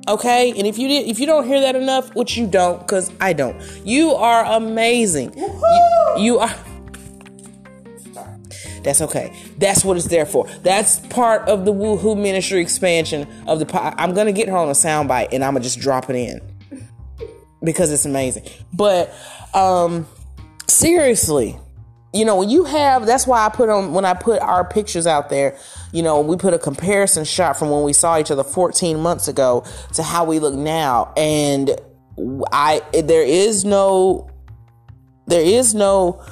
Okay, 0.08 0.50
and 0.50 0.66
if 0.66 0.78
you 0.78 0.88
did, 0.88 1.06
if 1.08 1.20
you 1.20 1.26
don't 1.26 1.46
hear 1.46 1.60
that 1.60 1.76
enough, 1.76 2.14
which 2.16 2.36
you 2.36 2.46
don't, 2.46 2.80
because 2.80 3.12
I 3.20 3.34
don't, 3.34 3.60
you 3.84 4.12
are 4.12 4.44
amazing. 4.56 5.38
You, 5.38 6.14
you 6.16 6.38
are. 6.38 6.52
That's 8.82 9.00
okay. 9.02 9.32
That's 9.58 9.84
what 9.84 9.96
it's 9.96 10.06
there 10.06 10.26
for. 10.26 10.46
That's 10.62 10.98
part 11.08 11.48
of 11.48 11.64
the 11.64 11.72
Woohoo 11.72 12.20
Ministry 12.20 12.60
expansion 12.60 13.28
of 13.46 13.58
the. 13.58 14.00
I'm 14.00 14.14
gonna 14.14 14.32
get 14.32 14.48
her 14.48 14.56
on 14.56 14.68
a 14.68 14.72
soundbite 14.72 15.28
and 15.32 15.44
I'm 15.44 15.54
gonna 15.54 15.64
just 15.64 15.80
drop 15.80 16.10
it 16.10 16.16
in 16.16 16.40
because 17.62 17.92
it's 17.92 18.04
amazing. 18.04 18.44
But 18.72 19.14
um, 19.54 20.06
seriously, 20.68 21.58
you 22.12 22.24
know, 22.24 22.36
when 22.36 22.50
you 22.50 22.64
have, 22.64 23.06
that's 23.06 23.26
why 23.26 23.44
I 23.46 23.48
put 23.50 23.68
on, 23.68 23.92
when 23.92 24.04
I 24.04 24.14
put 24.14 24.40
our 24.40 24.64
pictures 24.64 25.06
out 25.06 25.30
there, 25.30 25.56
you 25.92 26.02
know, 26.02 26.20
we 26.20 26.36
put 26.36 26.54
a 26.54 26.58
comparison 26.58 27.24
shot 27.24 27.56
from 27.56 27.70
when 27.70 27.82
we 27.84 27.92
saw 27.92 28.18
each 28.18 28.30
other 28.30 28.44
14 28.44 28.98
months 28.98 29.28
ago 29.28 29.64
to 29.94 30.02
how 30.02 30.24
we 30.24 30.38
look 30.38 30.54
now. 30.54 31.12
And 31.16 31.70
I, 32.52 32.82
there 32.92 33.22
is 33.22 33.64
no, 33.64 34.28
there 35.26 35.42
is 35.42 35.74
no 35.74 36.22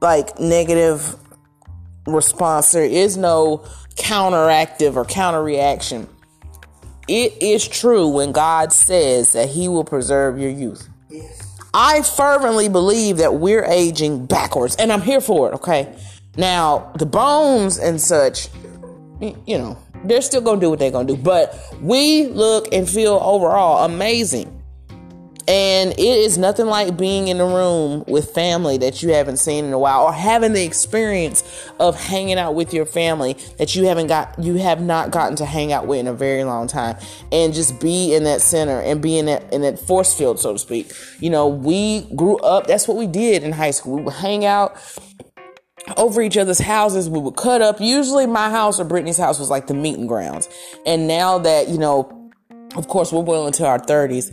like 0.00 0.40
negative 0.40 1.16
response. 2.14 2.72
There 2.72 2.84
is 2.84 3.16
no 3.16 3.64
counteractive 3.96 4.96
or 4.96 5.04
counter 5.04 5.42
reaction. 5.42 6.08
It 7.08 7.42
is 7.42 7.66
true 7.66 8.08
when 8.08 8.32
God 8.32 8.72
says 8.72 9.32
that 9.32 9.48
He 9.48 9.68
will 9.68 9.84
preserve 9.84 10.38
your 10.38 10.50
youth. 10.50 10.88
Yes. 11.08 11.58
I 11.72 12.02
fervently 12.02 12.68
believe 12.68 13.18
that 13.18 13.34
we're 13.34 13.64
aging 13.64 14.26
backwards, 14.26 14.76
and 14.76 14.92
I'm 14.92 15.02
here 15.02 15.20
for 15.20 15.50
it, 15.50 15.54
okay? 15.54 15.94
Now, 16.36 16.92
the 16.96 17.06
bones 17.06 17.78
and 17.78 18.00
such, 18.00 18.48
you 19.20 19.58
know, 19.58 19.78
they're 20.04 20.22
still 20.22 20.40
gonna 20.40 20.60
do 20.60 20.70
what 20.70 20.78
they're 20.78 20.90
gonna 20.90 21.08
do, 21.08 21.16
but 21.16 21.54
we 21.80 22.26
look 22.26 22.72
and 22.72 22.88
feel 22.88 23.18
overall 23.22 23.84
amazing. 23.84 24.59
And 25.48 25.92
it 25.92 25.98
is 25.98 26.38
nothing 26.38 26.66
like 26.66 26.96
being 26.96 27.28
in 27.28 27.40
a 27.40 27.46
room 27.46 28.04
with 28.06 28.30
family 28.30 28.78
that 28.78 29.02
you 29.02 29.10
haven't 29.10 29.38
seen 29.38 29.64
in 29.64 29.72
a 29.72 29.78
while 29.78 30.04
or 30.04 30.12
having 30.12 30.52
the 30.52 30.62
experience 30.62 31.42
of 31.80 31.98
hanging 31.98 32.38
out 32.38 32.54
with 32.54 32.72
your 32.74 32.86
family 32.86 33.36
that 33.58 33.74
you 33.74 33.86
haven't 33.86 34.08
got 34.08 34.38
you 34.38 34.56
have 34.56 34.80
not 34.80 35.10
gotten 35.10 35.36
to 35.36 35.44
hang 35.44 35.72
out 35.72 35.86
with 35.86 36.00
in 36.00 36.06
a 36.06 36.12
very 36.12 36.44
long 36.44 36.66
time 36.66 36.96
and 37.32 37.54
just 37.54 37.80
be 37.80 38.14
in 38.14 38.24
that 38.24 38.40
center 38.40 38.80
and 38.80 39.00
be 39.00 39.18
in 39.18 39.26
that 39.26 39.52
in 39.52 39.62
that 39.62 39.78
force 39.78 40.16
field 40.16 40.38
so 40.38 40.52
to 40.52 40.58
speak. 40.58 40.92
You 41.20 41.30
know, 41.30 41.48
we 41.48 42.02
grew 42.14 42.36
up 42.38 42.66
that's 42.66 42.86
what 42.86 42.96
we 42.96 43.06
did 43.06 43.42
in 43.42 43.52
high 43.52 43.72
school. 43.72 43.96
We 43.96 44.02
would 44.02 44.14
hang 44.14 44.44
out 44.44 44.76
over 45.96 46.22
each 46.22 46.36
other's 46.36 46.58
houses. 46.58 47.08
We 47.08 47.18
would 47.18 47.36
cut 47.36 47.62
up. 47.62 47.80
Usually 47.80 48.26
my 48.26 48.50
house 48.50 48.78
or 48.78 48.84
Brittany's 48.84 49.18
house 49.18 49.38
was 49.38 49.50
like 49.50 49.66
the 49.66 49.74
meeting 49.74 50.06
grounds. 50.06 50.48
And 50.86 51.08
now 51.08 51.38
that, 51.38 51.68
you 51.68 51.78
know, 51.78 52.30
of 52.76 52.88
course, 52.88 53.12
we're 53.12 53.22
well 53.22 53.46
into 53.46 53.66
our 53.66 53.78
30s 53.78 54.30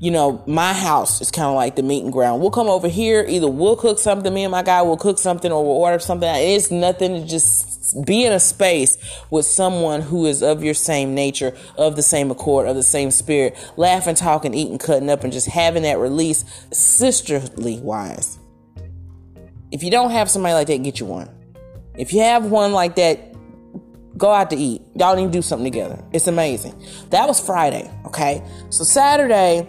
you 0.00 0.10
know, 0.10 0.42
my 0.46 0.72
house 0.72 1.20
is 1.20 1.30
kind 1.30 1.48
of 1.48 1.54
like 1.54 1.76
the 1.76 1.82
meeting 1.82 2.10
ground. 2.10 2.40
We'll 2.40 2.50
come 2.50 2.68
over 2.68 2.88
here, 2.88 3.24
either 3.28 3.48
we'll 3.48 3.76
cook 3.76 3.98
something, 3.98 4.32
me 4.32 4.44
and 4.44 4.52
my 4.52 4.62
guy 4.62 4.82
will 4.82 4.96
cook 4.96 5.18
something, 5.18 5.50
or 5.50 5.64
we'll 5.64 5.76
order 5.76 5.98
something. 5.98 6.28
It's 6.32 6.70
nothing 6.70 7.14
to 7.14 7.26
just 7.26 8.04
be 8.04 8.24
in 8.24 8.32
a 8.32 8.40
space 8.40 8.98
with 9.30 9.46
someone 9.46 10.02
who 10.02 10.26
is 10.26 10.42
of 10.42 10.62
your 10.62 10.74
same 10.74 11.14
nature, 11.14 11.56
of 11.76 11.96
the 11.96 12.02
same 12.02 12.30
accord, 12.30 12.68
of 12.68 12.76
the 12.76 12.82
same 12.82 13.10
spirit, 13.10 13.56
laughing, 13.76 14.14
talking, 14.14 14.54
eating, 14.54 14.78
cutting 14.78 15.10
up, 15.10 15.24
and 15.24 15.32
just 15.32 15.48
having 15.48 15.82
that 15.82 15.98
release 15.98 16.44
sisterly 16.72 17.80
wise. 17.80 18.38
If 19.70 19.82
you 19.82 19.90
don't 19.90 20.10
have 20.10 20.30
somebody 20.30 20.54
like 20.54 20.68
that, 20.68 20.82
get 20.82 21.00
you 21.00 21.06
one. 21.06 21.28
If 21.96 22.12
you 22.12 22.20
have 22.20 22.46
one 22.46 22.72
like 22.72 22.94
that, 22.96 23.34
go 24.16 24.30
out 24.30 24.50
to 24.50 24.56
eat. 24.56 24.82
Y'all 24.94 25.16
need 25.16 25.26
to 25.26 25.30
do 25.30 25.42
something 25.42 25.70
together. 25.70 26.02
It's 26.12 26.26
amazing. 26.26 26.80
That 27.10 27.26
was 27.26 27.40
Friday, 27.40 27.90
okay? 28.06 28.42
So 28.70 28.84
Saturday, 28.84 29.66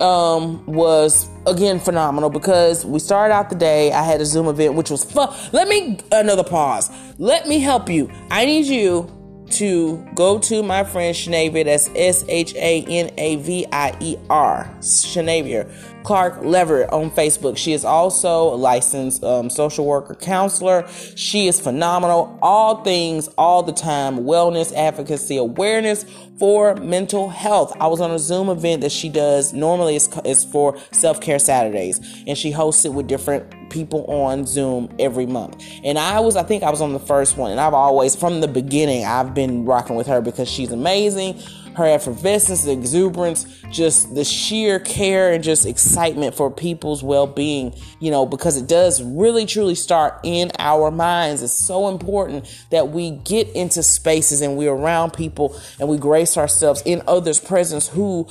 um, 0.00 0.64
was 0.66 1.28
again 1.46 1.78
phenomenal 1.78 2.30
because 2.30 2.84
we 2.84 2.98
started 2.98 3.34
out 3.34 3.50
the 3.50 3.56
day. 3.56 3.92
I 3.92 4.02
had 4.02 4.20
a 4.20 4.26
Zoom 4.26 4.48
event, 4.48 4.74
which 4.74 4.90
was 4.90 5.04
fun. 5.04 5.34
Let 5.52 5.68
me 5.68 5.98
another 6.12 6.44
pause. 6.44 6.90
Let 7.18 7.46
me 7.46 7.58
help 7.60 7.88
you. 7.88 8.10
I 8.30 8.44
need 8.44 8.66
you 8.66 9.10
to 9.50 10.04
go 10.14 10.38
to 10.38 10.62
my 10.62 10.84
friend 10.84 11.14
Shanavier. 11.14 11.64
That's 11.64 11.90
S 11.94 12.24
H 12.28 12.54
A 12.54 12.84
N 12.88 13.12
A 13.18 13.36
V 13.36 13.66
I 13.72 13.96
E 14.00 14.16
R. 14.30 14.70
Shanavier. 14.80 15.70
Clark 16.04 16.44
Leverett 16.44 16.90
on 16.90 17.10
Facebook. 17.10 17.56
She 17.56 17.72
is 17.72 17.82
also 17.82 18.52
a 18.52 18.56
licensed 18.56 19.24
um, 19.24 19.48
social 19.48 19.86
worker 19.86 20.14
counselor. 20.14 20.86
She 21.16 21.48
is 21.48 21.58
phenomenal. 21.58 22.38
All 22.42 22.84
things, 22.84 23.28
all 23.38 23.62
the 23.62 23.72
time, 23.72 24.18
wellness, 24.18 24.72
advocacy, 24.74 25.38
awareness 25.38 26.04
for 26.38 26.74
mental 26.76 27.30
health. 27.30 27.74
I 27.80 27.86
was 27.86 28.02
on 28.02 28.10
a 28.10 28.18
Zoom 28.18 28.50
event 28.50 28.82
that 28.82 28.92
she 28.92 29.08
does. 29.08 29.54
Normally, 29.54 29.96
it's, 29.96 30.08
it's 30.26 30.44
for 30.44 30.78
self 30.92 31.22
care 31.22 31.38
Saturdays, 31.38 32.00
and 32.26 32.36
she 32.36 32.50
hosts 32.50 32.84
it 32.84 32.92
with 32.92 33.06
different 33.06 33.70
people 33.70 34.04
on 34.04 34.46
Zoom 34.46 34.94
every 34.98 35.26
month. 35.26 35.64
And 35.82 35.98
I 35.98 36.20
was, 36.20 36.36
I 36.36 36.42
think 36.42 36.62
I 36.62 36.70
was 36.70 36.80
on 36.80 36.92
the 36.92 36.98
first 36.98 37.36
one, 37.36 37.50
and 37.50 37.60
I've 37.60 37.74
always, 37.74 38.14
from 38.14 38.40
the 38.40 38.48
beginning, 38.48 39.04
I've 39.04 39.32
been 39.34 39.64
rocking 39.64 39.96
with 39.96 40.03
her 40.06 40.20
because 40.20 40.48
she's 40.48 40.72
amazing 40.72 41.40
her 41.74 41.86
effervescence, 41.86 42.64
the 42.64 42.72
exuberance, 42.72 43.44
just 43.70 44.14
the 44.14 44.24
sheer 44.24 44.78
care 44.78 45.32
and 45.32 45.42
just 45.42 45.66
excitement 45.66 46.34
for 46.34 46.50
people's 46.50 47.02
well 47.02 47.26
being, 47.26 47.74
you 48.00 48.10
know, 48.10 48.26
because 48.26 48.56
it 48.56 48.68
does 48.68 49.02
really 49.02 49.44
truly 49.44 49.74
start 49.74 50.20
in 50.22 50.50
our 50.58 50.90
minds. 50.90 51.42
It's 51.42 51.52
so 51.52 51.88
important 51.88 52.46
that 52.70 52.90
we 52.90 53.10
get 53.10 53.48
into 53.50 53.82
spaces 53.82 54.40
and 54.40 54.56
we're 54.56 54.72
around 54.72 55.12
people 55.12 55.60
and 55.80 55.88
we 55.88 55.98
grace 55.98 56.36
ourselves 56.36 56.82
in 56.84 57.02
others' 57.06 57.40
presence 57.40 57.88
who 57.88 58.28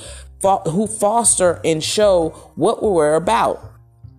who 0.66 0.86
foster 0.86 1.58
and 1.64 1.82
show 1.82 2.28
what 2.54 2.82
we're 2.82 3.14
about 3.14 3.73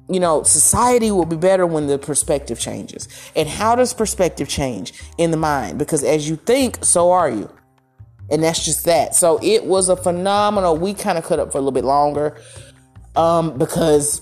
you 0.09 0.19
know, 0.19 0.43
society 0.43 1.11
will 1.11 1.25
be 1.25 1.35
better 1.35 1.65
when 1.65 1.87
the 1.87 1.97
perspective 1.97 2.59
changes. 2.59 3.07
And 3.35 3.49
how 3.49 3.75
does 3.75 3.93
perspective 3.93 4.47
change 4.47 4.93
in 5.17 5.31
the 5.31 5.37
mind? 5.37 5.79
Because 5.79 6.03
as 6.03 6.29
you 6.29 6.35
think, 6.35 6.83
so 6.83 7.11
are 7.11 7.29
you. 7.29 7.49
And 8.29 8.43
that's 8.43 8.63
just 8.65 8.85
that. 8.85 9.15
So 9.15 9.39
it 9.41 9.65
was 9.65 9.89
a 9.89 9.95
phenomenal. 9.95 10.77
We 10.77 10.93
kind 10.93 11.17
of 11.17 11.25
cut 11.25 11.39
up 11.39 11.51
for 11.51 11.57
a 11.57 11.61
little 11.61 11.71
bit 11.71 11.85
longer 11.85 12.39
um, 13.15 13.57
because 13.57 14.21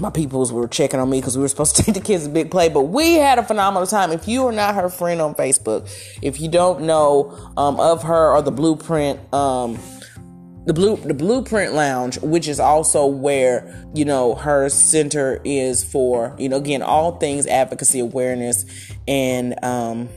my 0.00 0.10
peoples 0.10 0.52
were 0.52 0.66
checking 0.66 0.98
on 0.98 1.10
me 1.10 1.18
because 1.20 1.36
we 1.36 1.42
were 1.42 1.48
supposed 1.48 1.76
to 1.76 1.82
take 1.82 1.94
the 1.94 2.00
kids 2.00 2.26
a 2.26 2.28
big 2.28 2.50
play. 2.50 2.68
But 2.68 2.84
we 2.84 3.14
had 3.14 3.38
a 3.38 3.42
phenomenal 3.42 3.86
time. 3.86 4.12
If 4.12 4.26
you 4.26 4.46
are 4.46 4.52
not 4.52 4.74
her 4.74 4.88
friend 4.88 5.20
on 5.20 5.34
Facebook, 5.34 5.88
if 6.22 6.40
you 6.40 6.48
don't 6.48 6.82
know 6.82 7.36
um, 7.56 7.78
of 7.78 8.02
her 8.04 8.32
or 8.32 8.42
the 8.42 8.52
Blueprint, 8.52 9.20
um, 9.32 9.78
the 10.66 10.72
blue 10.72 10.96
the 10.96 11.14
Blueprint 11.14 11.74
Lounge, 11.74 12.18
which 12.20 12.48
is 12.48 12.58
also 12.58 13.06
where 13.06 13.86
you 13.94 14.04
know 14.04 14.34
her 14.34 14.68
center 14.68 15.40
is 15.44 15.84
for 15.84 16.34
you 16.38 16.48
know 16.48 16.56
again 16.56 16.82
all 16.82 17.12
things 17.18 17.46
advocacy 17.46 18.00
awareness 18.00 18.64
and 19.06 19.62
um, 19.64 20.08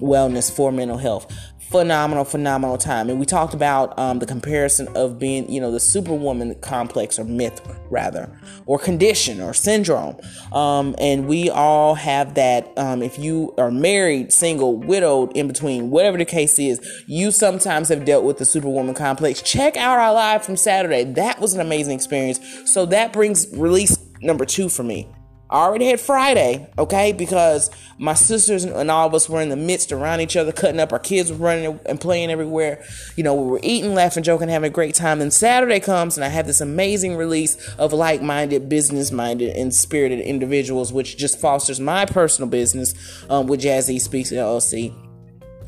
wellness 0.00 0.50
for 0.50 0.72
mental 0.72 0.98
health 0.98 1.32
phenomenal, 1.70 2.24
phenomenal 2.24 2.78
time. 2.78 3.10
And 3.10 3.18
we 3.18 3.26
talked 3.26 3.54
about 3.54 3.98
um, 3.98 4.18
the 4.18 4.26
comparison 4.26 4.88
of 4.94 5.18
being, 5.18 5.50
you 5.50 5.60
know, 5.60 5.70
the 5.70 5.80
superwoman 5.80 6.54
complex 6.56 7.18
or 7.18 7.24
myth, 7.24 7.60
rather, 7.90 8.30
or 8.66 8.78
condition 8.78 9.40
or 9.40 9.52
syndrome. 9.52 10.16
Um, 10.52 10.94
and 10.98 11.26
we 11.26 11.50
all 11.50 11.94
have 11.94 12.34
that. 12.34 12.72
Um, 12.78 13.02
if 13.02 13.18
you 13.18 13.54
are 13.58 13.70
married, 13.70 14.32
single, 14.32 14.76
widowed, 14.76 15.36
in 15.36 15.48
between, 15.48 15.90
whatever 15.90 16.18
the 16.18 16.24
case 16.24 16.58
is, 16.58 16.80
you 17.06 17.30
sometimes 17.30 17.88
have 17.88 18.04
dealt 18.04 18.24
with 18.24 18.38
the 18.38 18.44
superwoman 18.44 18.94
complex. 18.94 19.42
Check 19.42 19.76
out 19.76 19.98
our 19.98 20.12
live 20.12 20.44
from 20.44 20.56
Saturday. 20.56 21.04
That 21.04 21.40
was 21.40 21.54
an 21.54 21.60
amazing 21.60 21.94
experience. 21.94 22.40
So 22.64 22.86
that 22.86 23.12
brings 23.12 23.46
release 23.56 23.98
number 24.20 24.44
two 24.44 24.68
for 24.68 24.82
me. 24.82 25.08
I 25.48 25.62
already 25.62 25.86
had 25.86 26.00
Friday, 26.00 26.68
okay, 26.76 27.12
because 27.12 27.70
my 27.98 28.14
sisters 28.14 28.64
and 28.64 28.90
all 28.90 29.06
of 29.06 29.14
us 29.14 29.28
were 29.28 29.40
in 29.40 29.48
the 29.48 29.56
midst 29.56 29.92
around 29.92 30.20
each 30.20 30.36
other, 30.36 30.50
cutting 30.50 30.80
up. 30.80 30.92
Our 30.92 30.98
kids 30.98 31.30
were 31.30 31.38
running 31.38 31.78
and 31.86 32.00
playing 32.00 32.30
everywhere. 32.30 32.84
You 33.14 33.22
know, 33.22 33.34
we 33.34 33.50
were 33.52 33.60
eating, 33.62 33.94
laughing, 33.94 34.24
joking, 34.24 34.48
having 34.48 34.70
a 34.70 34.74
great 34.74 34.96
time. 34.96 35.20
And 35.20 35.32
Saturday 35.32 35.78
comes, 35.78 36.16
and 36.16 36.24
I 36.24 36.28
have 36.28 36.48
this 36.48 36.60
amazing 36.60 37.16
release 37.16 37.56
of 37.76 37.92
like 37.92 38.22
minded, 38.22 38.68
business 38.68 39.12
minded, 39.12 39.56
and 39.56 39.72
spirited 39.72 40.18
individuals, 40.18 40.92
which 40.92 41.16
just 41.16 41.38
fosters 41.38 41.78
my 41.78 42.06
personal 42.06 42.50
business 42.50 42.94
um, 43.30 43.46
with 43.46 43.60
Jazzy 43.60 44.00
Speaks 44.00 44.32
LLC 44.32 44.92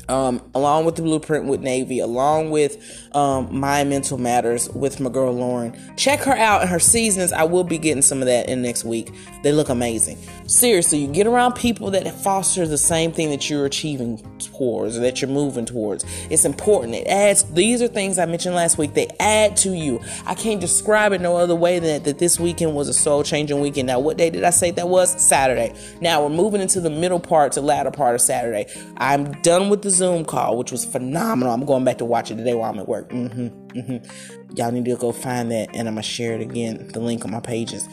um, 0.09 0.41
along 0.55 0.85
with 0.85 0.95
the 0.95 1.01
blueprint 1.03 1.45
with 1.45 1.61
Navy, 1.61 1.99
along 1.99 2.49
with 2.49 3.07
um, 3.15 3.59
my 3.59 3.83
mental 3.83 4.17
matters 4.17 4.69
with 4.69 4.99
my 4.99 5.09
girl 5.09 5.31
Lauren. 5.31 5.75
Check 5.95 6.21
her 6.21 6.35
out 6.35 6.61
and 6.61 6.69
her 6.69 6.79
seasons. 6.79 7.31
I 7.31 7.43
will 7.43 7.63
be 7.63 7.77
getting 7.77 8.01
some 8.01 8.19
of 8.21 8.25
that 8.25 8.49
in 8.49 8.61
next 8.61 8.83
week. 8.83 9.13
They 9.43 9.51
look 9.51 9.69
amazing. 9.69 10.17
Seriously, 10.47 10.97
you 10.97 11.07
get 11.07 11.27
around 11.27 11.53
people 11.53 11.91
that 11.91 12.11
foster 12.23 12.67
the 12.67 12.77
same 12.77 13.11
thing 13.11 13.29
that 13.29 13.49
you're 13.49 13.65
achieving 13.65 14.17
towards 14.39 14.97
or 14.97 15.01
that 15.01 15.21
you're 15.21 15.29
moving 15.29 15.65
towards. 15.65 16.03
It's 16.29 16.43
important. 16.43 16.95
It 16.95 17.07
adds. 17.07 17.43
These 17.43 17.81
are 17.81 17.87
things 17.87 18.17
I 18.17 18.25
mentioned 18.25 18.55
last 18.55 18.77
week. 18.77 18.95
They 18.95 19.07
add 19.19 19.55
to 19.57 19.69
you. 19.69 20.01
I 20.25 20.33
can't 20.33 20.59
describe 20.59 21.13
it 21.13 21.21
no 21.21 21.37
other 21.37 21.55
way 21.55 21.79
than 21.79 21.89
that. 21.89 22.03
That 22.05 22.17
this 22.17 22.39
weekend 22.39 22.75
was 22.75 22.89
a 22.89 22.93
soul 22.93 23.23
changing 23.23 23.61
weekend. 23.61 23.87
Now, 23.87 23.99
what 23.99 24.17
day 24.17 24.31
did 24.31 24.43
I 24.43 24.49
say 24.49 24.71
that 24.71 24.89
was? 24.89 25.09
Saturday. 25.21 25.73
Now 26.01 26.23
we're 26.23 26.29
moving 26.29 26.61
into 26.61 26.81
the 26.81 26.89
middle 26.89 27.19
part 27.19 27.51
to 27.53 27.61
latter 27.61 27.91
part 27.91 28.15
of 28.15 28.21
Saturday. 28.21 28.65
I'm 28.97 29.31
done 29.41 29.69
with 29.69 29.83
the 29.83 29.91
Zoom 29.99 30.23
call, 30.23 30.57
which 30.57 30.71
was 30.71 30.85
phenomenal. 30.85 31.53
I'm 31.53 31.65
going 31.65 31.83
back 31.83 31.97
to 31.97 32.05
watch 32.05 32.31
it 32.31 32.37
today 32.37 32.53
while 32.53 32.71
I'm 32.71 32.79
at 32.79 32.87
work. 32.87 33.09
Mm-hmm, 33.09 33.47
mm-hmm. 33.77 34.55
Y'all 34.55 34.71
need 34.71 34.85
to 34.85 34.95
go 34.95 35.11
find 35.11 35.51
that, 35.51 35.69
and 35.75 35.87
I'm 35.87 35.95
gonna 35.95 36.03
share 36.03 36.33
it 36.33 36.41
again. 36.41 36.87
The 36.87 36.99
link 36.99 37.25
on 37.25 37.31
my 37.31 37.41
pages. 37.41 37.87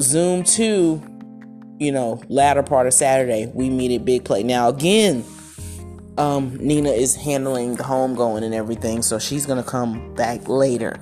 Zoom 0.00 0.44
two, 0.44 1.02
you 1.78 1.90
know, 1.90 2.22
latter 2.28 2.62
part 2.62 2.86
of 2.86 2.94
Saturday, 2.94 3.50
we 3.52 3.68
meet 3.70 3.94
at 3.94 4.04
Big 4.04 4.24
Play. 4.24 4.44
Now 4.44 4.68
again, 4.68 5.24
um, 6.16 6.56
Nina 6.56 6.90
is 6.90 7.16
handling 7.16 7.74
the 7.74 7.84
home 7.84 8.14
going 8.14 8.44
and 8.44 8.54
everything, 8.54 9.02
so 9.02 9.18
she's 9.18 9.46
gonna 9.46 9.64
come 9.64 10.14
back 10.14 10.48
later. 10.48 10.98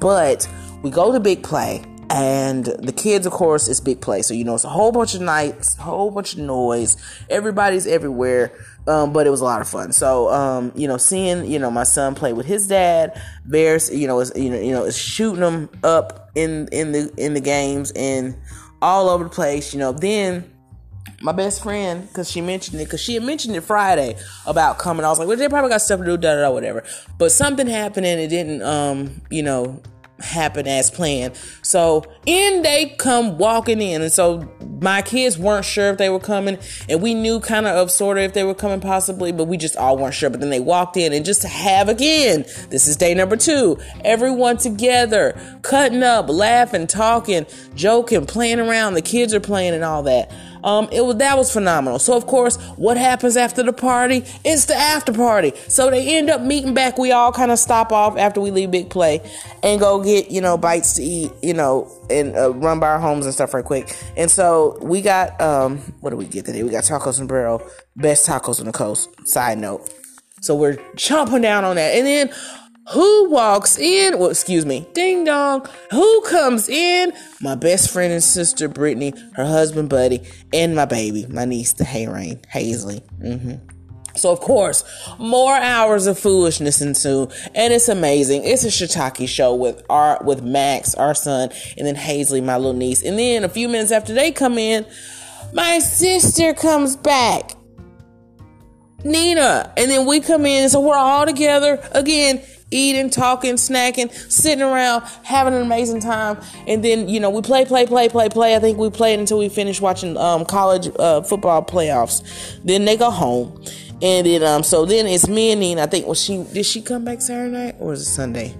But 0.00 0.48
we 0.82 0.90
go 0.90 1.12
to 1.12 1.20
Big 1.20 1.42
Play 1.42 1.84
and 2.10 2.66
the 2.66 2.92
kids 2.92 3.26
of 3.26 3.32
course 3.32 3.66
is 3.66 3.80
big 3.80 4.00
play 4.00 4.22
so 4.22 4.34
you 4.34 4.44
know 4.44 4.54
it's 4.54 4.64
a 4.64 4.68
whole 4.68 4.92
bunch 4.92 5.14
of 5.14 5.20
nights 5.20 5.76
a 5.78 5.82
whole 5.82 6.10
bunch 6.10 6.34
of 6.34 6.40
noise 6.40 6.96
everybody's 7.30 7.86
everywhere 7.86 8.52
um, 8.86 9.12
but 9.12 9.26
it 9.26 9.30
was 9.30 9.40
a 9.40 9.44
lot 9.44 9.60
of 9.60 9.68
fun 9.68 9.92
so 9.92 10.28
um, 10.30 10.72
you 10.74 10.86
know 10.86 10.96
seeing 10.96 11.44
you 11.50 11.58
know 11.58 11.70
my 11.70 11.84
son 11.84 12.14
play 12.14 12.32
with 12.32 12.46
his 12.46 12.66
dad 12.66 13.20
bears 13.46 13.94
you 13.94 14.06
know 14.06 14.20
is 14.20 14.32
you 14.36 14.50
know 14.50 14.58
you 14.58 14.72
know 14.72 14.84
is 14.84 14.96
shooting 14.96 15.40
them 15.40 15.68
up 15.82 16.30
in 16.34 16.68
in 16.72 16.92
the 16.92 17.12
in 17.16 17.34
the 17.34 17.40
games 17.40 17.92
and 17.92 18.36
all 18.82 19.08
over 19.08 19.24
the 19.24 19.30
place 19.30 19.72
you 19.72 19.78
know 19.78 19.92
then 19.92 20.50
my 21.24 21.32
best 21.32 21.62
friend, 21.62 22.06
because 22.06 22.30
she 22.30 22.42
mentioned 22.42 22.78
it, 22.80 22.84
because 22.84 23.00
she 23.00 23.14
had 23.14 23.22
mentioned 23.22 23.56
it 23.56 23.62
Friday 23.62 24.16
about 24.46 24.78
coming. 24.78 25.06
I 25.06 25.08
was 25.08 25.18
like, 25.18 25.26
well, 25.26 25.38
they 25.38 25.48
probably 25.48 25.70
got 25.70 25.80
stuff 25.80 26.00
to 26.00 26.04
do, 26.04 26.18
da 26.18 26.34
da 26.34 26.42
da, 26.42 26.50
whatever. 26.50 26.84
But 27.18 27.32
something 27.32 27.66
happened 27.66 28.04
and 28.04 28.20
it 28.20 28.28
didn't, 28.28 28.60
um, 28.60 29.22
you 29.30 29.42
know, 29.42 29.80
happen 30.24 30.66
as 30.66 30.90
planned. 30.90 31.36
So 31.62 32.04
in 32.26 32.62
they 32.62 32.94
come 32.98 33.38
walking 33.38 33.80
in, 33.80 34.02
and 34.02 34.12
so 34.12 34.50
my 34.80 35.02
kids 35.02 35.38
weren't 35.38 35.64
sure 35.64 35.90
if 35.90 35.98
they 35.98 36.08
were 36.08 36.20
coming, 36.20 36.58
and 36.88 37.02
we 37.02 37.14
knew 37.14 37.40
kind 37.40 37.66
of 37.66 37.76
of 37.76 37.90
sort 37.90 38.18
of 38.18 38.24
if 38.24 38.32
they 38.34 38.44
were 38.44 38.54
coming 38.54 38.80
possibly, 38.80 39.32
but 39.32 39.44
we 39.44 39.56
just 39.56 39.76
all 39.76 39.96
weren't 39.96 40.14
sure. 40.14 40.30
But 40.30 40.40
then 40.40 40.50
they 40.50 40.60
walked 40.60 40.96
in, 40.96 41.12
and 41.12 41.24
just 41.24 41.42
to 41.42 41.48
have 41.48 41.88
again, 41.88 42.44
this 42.70 42.86
is 42.86 42.96
day 42.96 43.14
number 43.14 43.36
two, 43.36 43.78
everyone 44.04 44.56
together, 44.56 45.38
cutting 45.62 46.02
up, 46.02 46.28
laughing, 46.28 46.86
talking, 46.86 47.46
joking, 47.74 48.26
playing 48.26 48.60
around. 48.60 48.94
The 48.94 49.02
kids 49.02 49.34
are 49.34 49.40
playing 49.40 49.74
and 49.74 49.84
all 49.84 50.02
that. 50.04 50.32
Um, 50.64 50.88
it 50.90 51.02
was 51.02 51.16
that 51.16 51.36
was 51.36 51.52
phenomenal. 51.52 51.98
So 51.98 52.16
of 52.16 52.26
course, 52.26 52.56
what 52.76 52.96
happens 52.96 53.36
after 53.36 53.62
the 53.62 53.72
party? 53.72 54.24
It's 54.44 54.64
the 54.64 54.74
after 54.74 55.12
party. 55.12 55.52
So 55.68 55.90
they 55.90 56.16
end 56.16 56.30
up 56.30 56.40
meeting 56.40 56.72
back. 56.72 56.96
We 56.98 57.12
all 57.12 57.32
kind 57.32 57.52
of 57.52 57.58
stop 57.58 57.92
off 57.92 58.16
after 58.16 58.40
we 58.40 58.50
leave 58.50 58.70
Big 58.70 58.88
Play 58.88 59.20
and 59.62 59.78
go 59.78 60.02
get 60.02 60.30
you 60.30 60.40
know 60.40 60.56
bites 60.56 60.94
to 60.94 61.02
eat, 61.02 61.30
you 61.42 61.52
know, 61.52 61.92
and 62.08 62.34
uh, 62.34 62.52
run 62.54 62.80
by 62.80 62.88
our 62.88 62.98
homes 62.98 63.26
and 63.26 63.34
stuff 63.34 63.52
right 63.52 63.64
quick. 63.64 63.94
And 64.16 64.30
so 64.30 64.78
we 64.80 65.02
got 65.02 65.38
um, 65.40 65.78
what 66.00 66.10
do 66.10 66.16
we 66.16 66.24
get 66.26 66.46
today? 66.46 66.62
We 66.62 66.70
got 66.70 66.84
tacos 66.84 67.04
Taco 67.04 67.12
Sombrero, 67.12 67.70
best 67.96 68.26
tacos 68.26 68.58
on 68.58 68.66
the 68.66 68.72
coast. 68.72 69.10
Side 69.28 69.58
note. 69.58 69.90
So 70.40 70.54
we're 70.54 70.76
chomping 70.96 71.42
down 71.42 71.64
on 71.64 71.76
that, 71.76 71.94
and 71.94 72.06
then 72.06 72.30
who 72.92 73.30
walks 73.30 73.78
in? 73.78 74.18
Well, 74.18 74.28
excuse 74.30 74.66
me, 74.66 74.86
ding 74.92 75.24
dong. 75.24 75.66
Who 75.90 76.20
comes 76.22 76.68
in? 76.68 77.12
My 77.40 77.54
best 77.54 77.90
friend 77.90 78.12
and 78.12 78.22
sister, 78.22 78.68
Brittany, 78.68 79.14
her 79.34 79.46
husband, 79.46 79.88
Buddy, 79.88 80.22
and 80.52 80.76
my 80.76 80.84
baby, 80.84 81.26
my 81.26 81.46
niece, 81.46 81.72
the 81.72 81.84
Hayrain, 81.84 82.44
Hazley. 82.46 83.02
Mm-hmm. 83.20 83.74
So 84.16 84.30
of 84.30 84.40
course, 84.40 84.84
more 85.18 85.54
hours 85.54 86.06
of 86.06 86.18
foolishness 86.18 86.80
ensue, 86.80 87.28
and 87.54 87.72
it's 87.72 87.88
amazing. 87.88 88.44
It's 88.44 88.64
a 88.64 88.68
shiitake 88.68 89.28
show 89.28 89.54
with 89.54 89.82
our 89.88 90.22
with 90.22 90.42
Max, 90.42 90.94
our 90.94 91.14
son, 91.14 91.50
and 91.76 91.86
then 91.86 91.96
Hazley, 91.96 92.44
my 92.44 92.56
little 92.56 92.74
niece. 92.74 93.02
And 93.02 93.18
then 93.18 93.44
a 93.44 93.48
few 93.48 93.68
minutes 93.68 93.90
after 93.90 94.12
they 94.12 94.30
come 94.30 94.58
in, 94.58 94.86
my 95.52 95.78
sister 95.78 96.54
comes 96.54 96.96
back, 96.96 97.52
Nina, 99.04 99.72
and 99.76 99.90
then 99.90 100.06
we 100.06 100.20
come 100.20 100.46
in, 100.46 100.68
so 100.68 100.80
we're 100.80 100.96
all 100.96 101.26
together 101.26 101.82
again 101.92 102.42
eating, 102.74 103.08
talking, 103.08 103.54
snacking, 103.54 104.12
sitting 104.30 104.62
around, 104.62 105.04
having 105.22 105.54
an 105.54 105.62
amazing 105.62 106.00
time. 106.00 106.38
And 106.66 106.84
then, 106.84 107.08
you 107.08 107.20
know, 107.20 107.30
we 107.30 107.40
play, 107.40 107.64
play, 107.64 107.86
play, 107.86 108.08
play, 108.08 108.28
play. 108.28 108.56
I 108.56 108.58
think 108.58 108.76
we 108.76 108.90
played 108.90 109.20
until 109.20 109.38
we 109.38 109.48
finished 109.48 109.80
watching 109.80 110.16
um, 110.16 110.44
college 110.44 110.90
uh, 110.98 111.22
football 111.22 111.64
playoffs. 111.64 112.22
Then 112.64 112.84
they 112.84 112.96
go 112.96 113.10
home. 113.10 113.62
And 114.02 114.26
then, 114.26 114.42
um, 114.42 114.62
so 114.62 114.84
then 114.84 115.06
it's 115.06 115.28
me 115.28 115.52
and 115.52 115.60
Nina. 115.60 115.84
I 115.84 115.86
think, 115.86 116.06
was 116.06 116.20
she, 116.20 116.44
did 116.52 116.66
she 116.66 116.82
come 116.82 117.04
back 117.04 117.22
Saturday 117.22 117.52
night 117.52 117.76
or 117.78 117.88
was 117.88 118.02
it 118.02 118.06
Sunday? 118.06 118.54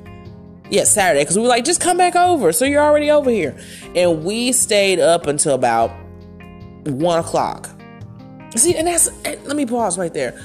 Yeah, 0.71 0.85
Saturday. 0.85 1.23
Because 1.23 1.37
we 1.37 1.43
were 1.43 1.49
like, 1.49 1.65
just 1.65 1.81
come 1.81 1.97
back 1.99 2.17
over. 2.17 2.53
So 2.53 2.65
you're 2.65 2.83
already 2.83 3.11
over 3.11 3.31
here. 3.31 3.59
And 3.95 4.25
we 4.25 4.53
stayed 4.53 5.01
up 5.01 5.27
until 5.27 5.55
about 5.55 5.91
one 6.85 7.19
o'clock. 7.19 7.69
See, 8.57 8.77
and 8.77 8.87
that's, 8.87 9.11
let 9.25 9.57
me 9.57 9.67
pause 9.67 9.99
right 9.99 10.15
there. 10.15 10.41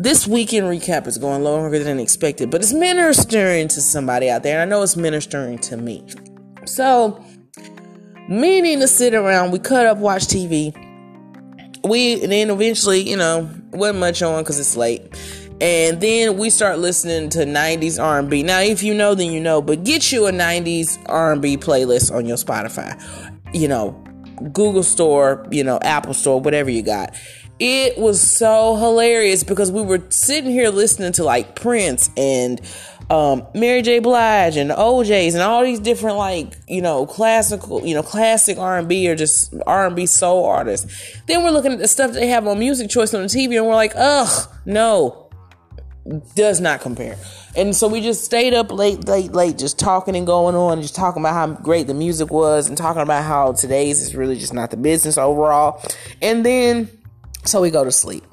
This 0.00 0.28
weekend 0.28 0.66
recap 0.66 1.08
is 1.08 1.18
going 1.18 1.42
longer 1.42 1.76
than 1.80 1.98
expected, 1.98 2.52
but 2.52 2.60
it's 2.60 2.72
ministering 2.72 3.66
to 3.66 3.80
somebody 3.80 4.30
out 4.30 4.44
there, 4.44 4.60
and 4.60 4.70
I 4.70 4.76
know 4.76 4.80
it's 4.84 4.94
ministering 4.94 5.58
to 5.58 5.76
me. 5.76 6.06
So, 6.66 7.20
meaning 8.28 8.78
to 8.78 8.86
sit 8.86 9.12
around, 9.12 9.50
we 9.50 9.58
cut 9.58 9.86
up, 9.86 9.98
watch 9.98 10.26
TV. 10.26 10.72
We 11.82 12.22
and 12.22 12.30
then 12.30 12.48
eventually, 12.50 13.10
you 13.10 13.16
know, 13.16 13.50
wasn't 13.72 13.98
much 13.98 14.22
on 14.22 14.44
because 14.44 14.60
it's 14.60 14.76
late, 14.76 15.02
and 15.60 16.00
then 16.00 16.38
we 16.38 16.48
start 16.48 16.78
listening 16.78 17.28
to 17.30 17.40
90s 17.40 18.00
R&B. 18.00 18.44
Now, 18.44 18.60
if 18.60 18.84
you 18.84 18.94
know, 18.94 19.16
then 19.16 19.32
you 19.32 19.40
know, 19.40 19.60
but 19.60 19.82
get 19.82 20.12
you 20.12 20.28
a 20.28 20.30
90s 20.30 20.96
R&B 21.06 21.56
playlist 21.56 22.14
on 22.14 22.24
your 22.24 22.36
Spotify, 22.36 23.02
you 23.52 23.66
know, 23.66 24.00
Google 24.52 24.84
Store, 24.84 25.44
you 25.50 25.64
know, 25.64 25.80
Apple 25.82 26.14
Store, 26.14 26.40
whatever 26.40 26.70
you 26.70 26.82
got 26.82 27.16
it 27.58 27.98
was 27.98 28.20
so 28.20 28.76
hilarious 28.76 29.42
because 29.42 29.72
we 29.72 29.82
were 29.82 30.02
sitting 30.10 30.50
here 30.50 30.70
listening 30.70 31.12
to 31.12 31.24
like 31.24 31.56
Prince 31.56 32.10
and 32.16 32.60
um, 33.10 33.46
Mary 33.54 33.82
J. 33.82 34.00
Blige 34.00 34.56
and 34.56 34.70
O'Jays 34.70 35.34
and 35.34 35.42
all 35.42 35.64
these 35.64 35.80
different 35.80 36.18
like 36.18 36.56
you 36.68 36.82
know 36.82 37.06
classical 37.06 37.84
you 37.86 37.94
know 37.94 38.02
classic 38.02 38.58
R 38.58 38.78
and 38.78 38.88
B 38.88 39.08
or 39.08 39.16
just 39.16 39.54
R 39.66 39.86
and 39.86 39.96
B 39.96 40.06
soul 40.06 40.44
artists. 40.44 41.16
Then 41.26 41.42
we're 41.42 41.50
looking 41.50 41.72
at 41.72 41.78
the 41.78 41.88
stuff 41.88 42.12
they 42.12 42.28
have 42.28 42.46
on 42.46 42.58
Music 42.58 42.90
Choice 42.90 43.14
on 43.14 43.22
the 43.22 43.28
TV 43.28 43.56
and 43.56 43.66
we're 43.66 43.74
like, 43.74 43.92
ugh, 43.96 44.48
no, 44.66 45.30
does 46.34 46.60
not 46.60 46.80
compare. 46.80 47.16
And 47.56 47.74
so 47.74 47.88
we 47.88 48.00
just 48.00 48.24
stayed 48.24 48.54
up 48.54 48.70
late, 48.70 49.08
late, 49.08 49.32
late, 49.32 49.58
just 49.58 49.78
talking 49.78 50.14
and 50.14 50.26
going 50.26 50.54
on, 50.54 50.80
just 50.80 50.94
talking 50.94 51.22
about 51.22 51.34
how 51.34 51.60
great 51.60 51.86
the 51.86 51.94
music 51.94 52.30
was 52.30 52.68
and 52.68 52.76
talking 52.76 53.02
about 53.02 53.24
how 53.24 53.52
today's 53.52 54.00
is 54.00 54.14
really 54.14 54.36
just 54.36 54.54
not 54.54 54.70
the 54.70 54.76
business 54.76 55.18
overall. 55.18 55.82
And 56.22 56.44
then 56.44 56.90
so 57.48 57.60
we 57.60 57.70
go 57.70 57.84
to 57.84 57.92
sleep. 57.92 58.24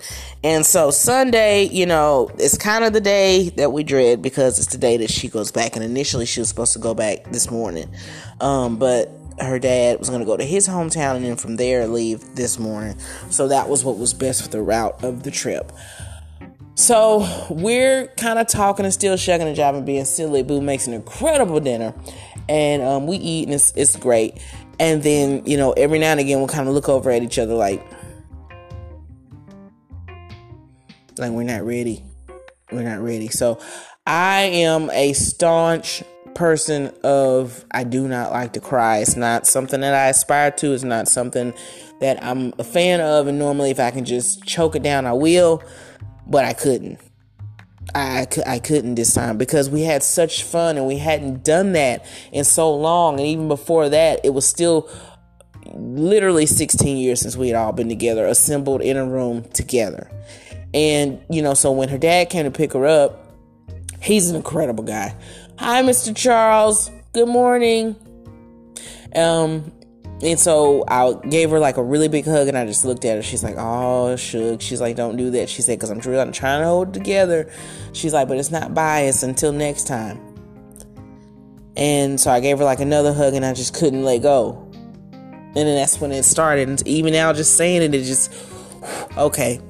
And 0.44 0.66
so 0.66 0.92
Sunday, 0.92 1.64
you 1.64 1.86
know, 1.86 2.30
it's 2.38 2.58
kind 2.58 2.84
of 2.84 2.94
the 2.94 3.02
day 3.02 3.50
that 3.58 3.72
we 3.72 3.84
dread 3.84 4.22
because 4.22 4.60
it's 4.60 4.72
the 4.72 4.78
day 4.78 4.98
that 4.98 5.10
she 5.10 5.28
goes 5.28 5.52
back. 5.52 5.76
And 5.76 5.84
initially 5.84 6.26
she 6.26 6.40
was 6.40 6.50
supposed 6.50 6.74
to 6.74 6.80
go 6.80 6.94
back 6.94 7.32
this 7.32 7.50
morning. 7.50 7.90
Um, 8.42 8.78
but 8.78 9.12
her 9.40 9.60
dad 9.60 10.00
was 10.00 10.10
going 10.10 10.22
to 10.22 10.26
go 10.26 10.38
to 10.38 10.44
his 10.44 10.68
hometown 10.68 11.16
and 11.16 11.26
then 11.26 11.36
from 11.36 11.56
there 11.56 11.88
leave 11.88 12.36
this 12.36 12.60
morning. 12.60 12.98
So 13.30 13.48
that 13.48 13.70
was 13.70 13.84
what 13.84 13.98
was 13.98 14.14
best 14.14 14.44
for 14.44 14.50
the 14.50 14.62
route 14.62 15.04
of 15.04 15.24
the 15.24 15.32
trip. 15.32 15.72
So 16.76 17.26
we're 17.50 18.08
kind 18.18 18.38
of 18.38 18.48
talking 18.48 18.84
and 18.86 18.94
still 18.94 19.16
shucking 19.16 19.48
and 19.48 19.58
jiving, 19.58 19.86
being 19.86 20.04
silly. 20.04 20.44
Boo 20.44 20.60
makes 20.60 20.88
an 20.88 20.94
incredible 20.94 21.62
dinner, 21.62 21.94
and 22.50 22.84
um, 22.84 23.08
we 23.08 23.16
eat 23.16 23.46
and 23.46 23.54
it's, 23.54 23.72
it's 23.78 23.96
great. 23.96 24.42
And 24.78 25.02
then 25.02 25.44
you 25.46 25.56
know 25.56 25.72
every 25.72 26.00
now 26.00 26.12
and 26.12 26.20
again 26.20 26.40
we'll 26.40 26.50
kind 26.50 26.68
of 26.68 26.76
look 26.76 26.90
over 26.90 27.10
at 27.12 27.24
each 27.24 27.40
other 27.40 27.54
like, 27.54 27.82
Like 31.18 31.32
we're 31.32 31.44
not 31.44 31.64
ready. 31.64 32.04
We're 32.72 32.84
not 32.84 33.02
ready. 33.02 33.28
So 33.30 33.60
I 34.06 34.42
am 34.42 34.90
a 34.92 35.14
staunch 35.14 36.04
person 36.34 36.94
of 37.04 37.66
I 37.72 37.84
do 37.84 38.08
not 38.08 38.32
like 38.32 38.54
to 38.54 38.60
cry. 38.60 39.00
It's 39.00 39.16
not 39.16 39.48
something 39.48 39.82
that 39.82 39.94
I 39.94 40.10
aspire 40.10 40.52
to. 40.52 40.74
It's 40.74 40.84
not 40.84 41.08
something 41.08 41.54
that 42.02 42.24
I'm 42.24 42.54
a 42.60 42.64
fan 42.64 43.02
of. 43.02 43.28
And 43.28 43.40
normally, 43.40 43.72
if 43.72 43.80
I 43.80 43.92
can 43.92 44.06
just 44.06 44.44
choke 44.46 44.76
it 44.76 44.84
down, 44.84 45.06
I 45.06 45.14
will. 45.14 45.64
But 46.28 46.46
I 46.46 46.54
couldn't. 46.54 47.00
I, 47.94 48.28
I 48.46 48.60
couldn't 48.60 48.96
this 48.96 49.14
time 49.14 49.38
because 49.38 49.70
we 49.70 49.84
had 49.84 50.04
such 50.04 50.44
fun 50.44 50.78
and 50.78 50.86
we 50.86 50.98
hadn't 50.98 51.46
done 51.46 51.74
that 51.74 52.06
in 52.32 52.44
so 52.44 52.76
long. 52.76 53.20
And 53.20 53.28
even 53.28 53.48
before 53.48 53.90
that, 53.90 54.22
it 54.24 54.34
was 54.34 54.46
still 54.46 54.90
literally 55.74 56.46
16 56.46 56.98
years 56.98 57.22
since 57.22 57.38
we 57.38 57.48
had 57.50 57.56
all 57.56 57.72
been 57.72 57.90
together, 57.90 58.26
assembled 58.26 58.82
in 58.82 58.98
a 58.98 59.06
room 59.06 59.44
together. 59.54 60.10
And, 60.76 61.24
you 61.30 61.42
know, 61.42 61.54
so 61.54 61.72
when 61.72 61.88
her 61.88 61.98
dad 61.98 62.30
came 62.30 62.44
to 62.44 62.52
pick 62.52 62.74
her 62.74 62.86
up, 62.86 63.26
he's 64.02 64.30
an 64.30 64.36
incredible 64.36 64.84
guy. 64.84 65.16
Hi, 65.58 65.82
Mr. 65.84 66.14
Charles. 66.14 66.92
Good 67.14 67.30
morning. 67.30 67.96
Um, 69.16 69.72
and 70.22 70.38
so 70.38 70.84
I 70.86 71.14
gave 71.30 71.50
her 71.52 71.60
like 71.60 71.78
a 71.78 71.84
really 71.84 72.10
big 72.10 72.26
hug 72.26 72.50
and 72.50 72.58
I 72.58 72.66
just 72.66 72.84
looked 72.84 73.06
at 73.06 73.16
her. 73.16 73.24
She's 73.24 73.42
like, 73.42 73.56
oh, 73.58 74.18
shook. 74.18 74.62
She's 74.62 74.82
like, 74.82 74.98
don't 74.98 75.16
do 75.16 75.32
that. 75.32 75.48
She 75.48 75.62
said, 75.62 75.80
because 75.80 75.92
I'm 75.92 76.00
I'm 76.00 76.34
trying 76.34 76.60
to 76.60 76.68
hold 76.68 76.90
it 76.90 76.94
together. 76.94 77.50
She's 77.94 78.12
like, 78.14 78.28
but 78.28 78.38
it's 78.38 78.52
not 78.52 78.74
biased 78.74 79.24
until 79.24 79.54
next 79.54 79.88
time. 79.88 80.20
And 81.78 82.20
so 82.20 82.32
I 82.32 82.42
gave 82.42 82.58
her 82.58 82.66
like 82.66 82.82
another 82.82 83.14
hug 83.14 83.34
and 83.34 83.46
I 83.46 83.54
just 83.54 83.74
couldn't 83.74 84.04
let 84.04 84.22
go. 84.24 84.62
And 85.14 85.56
then 85.56 85.76
that's 85.76 86.02
when 86.02 86.12
it 86.12 86.24
started. 86.24 86.68
And 86.68 86.86
even 86.86 87.14
now, 87.14 87.32
just 87.32 87.56
saying 87.56 87.82
it, 87.82 87.96
it 87.96 88.04
just, 88.04 88.34
okay, 89.18 89.62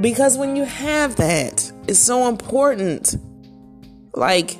Because 0.00 0.38
when 0.38 0.56
you 0.56 0.64
have 0.64 1.16
that, 1.16 1.70
it's 1.86 1.98
so 1.98 2.28
important. 2.28 3.16
Like, 4.14 4.56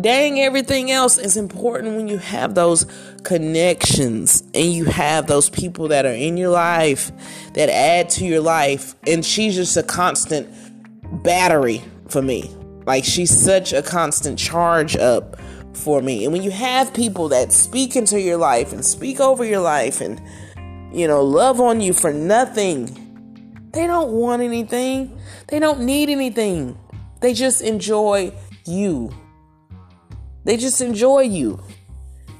dang, 0.00 0.40
everything 0.40 0.90
else 0.90 1.16
is 1.16 1.36
important 1.36 1.96
when 1.96 2.08
you 2.08 2.18
have 2.18 2.54
those 2.54 2.86
connections 3.22 4.42
and 4.52 4.72
you 4.72 4.86
have 4.86 5.26
those 5.26 5.48
people 5.48 5.88
that 5.88 6.06
are 6.06 6.14
in 6.14 6.36
your 6.36 6.50
life 6.50 7.12
that 7.54 7.68
add 7.68 8.10
to 8.10 8.24
your 8.24 8.40
life. 8.40 8.96
And 9.06 9.24
she's 9.24 9.54
just 9.54 9.76
a 9.76 9.82
constant 9.82 10.48
battery 11.22 11.82
for 12.08 12.20
me. 12.20 12.50
Like, 12.86 13.04
she's 13.04 13.30
such 13.30 13.72
a 13.72 13.82
constant 13.82 14.38
charge 14.38 14.96
up 14.96 15.36
for 15.72 16.02
me. 16.02 16.24
And 16.24 16.32
when 16.32 16.42
you 16.42 16.50
have 16.50 16.92
people 16.92 17.28
that 17.28 17.52
speak 17.52 17.94
into 17.94 18.20
your 18.20 18.38
life 18.38 18.72
and 18.72 18.84
speak 18.84 19.20
over 19.20 19.44
your 19.44 19.60
life 19.60 20.00
and, 20.00 20.20
you 20.92 21.06
know, 21.06 21.22
love 21.22 21.60
on 21.60 21.80
you 21.80 21.92
for 21.92 22.12
nothing 22.12 23.09
they 23.72 23.86
don't 23.86 24.10
want 24.10 24.42
anything, 24.42 25.18
they 25.48 25.58
don't 25.58 25.80
need 25.80 26.08
anything. 26.08 26.78
They 27.20 27.34
just 27.34 27.62
enjoy 27.62 28.32
you. 28.66 29.12
They 30.44 30.56
just 30.56 30.80
enjoy 30.80 31.20
you. 31.22 31.62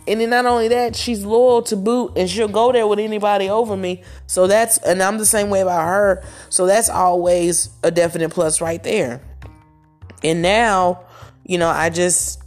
And 0.08 0.20
then 0.20 0.30
not 0.30 0.46
only 0.46 0.68
that, 0.68 0.96
she's 0.96 1.24
loyal 1.24 1.62
to 1.62 1.76
boot 1.76 2.14
and 2.16 2.28
she'll 2.28 2.48
go 2.48 2.72
there 2.72 2.86
with 2.86 2.98
anybody 2.98 3.48
over 3.48 3.76
me. 3.76 4.02
So 4.26 4.46
that's, 4.46 4.78
and 4.78 5.02
I'm 5.02 5.18
the 5.18 5.26
same 5.26 5.50
way 5.50 5.60
about 5.60 5.86
her. 5.86 6.24
So 6.48 6.66
that's 6.66 6.88
always 6.88 7.68
a 7.82 7.90
definite 7.90 8.30
plus 8.30 8.60
right 8.60 8.82
there. 8.82 9.20
And 10.24 10.42
now, 10.42 11.04
you 11.46 11.58
know, 11.58 11.68
I 11.68 11.90
just, 11.90 12.42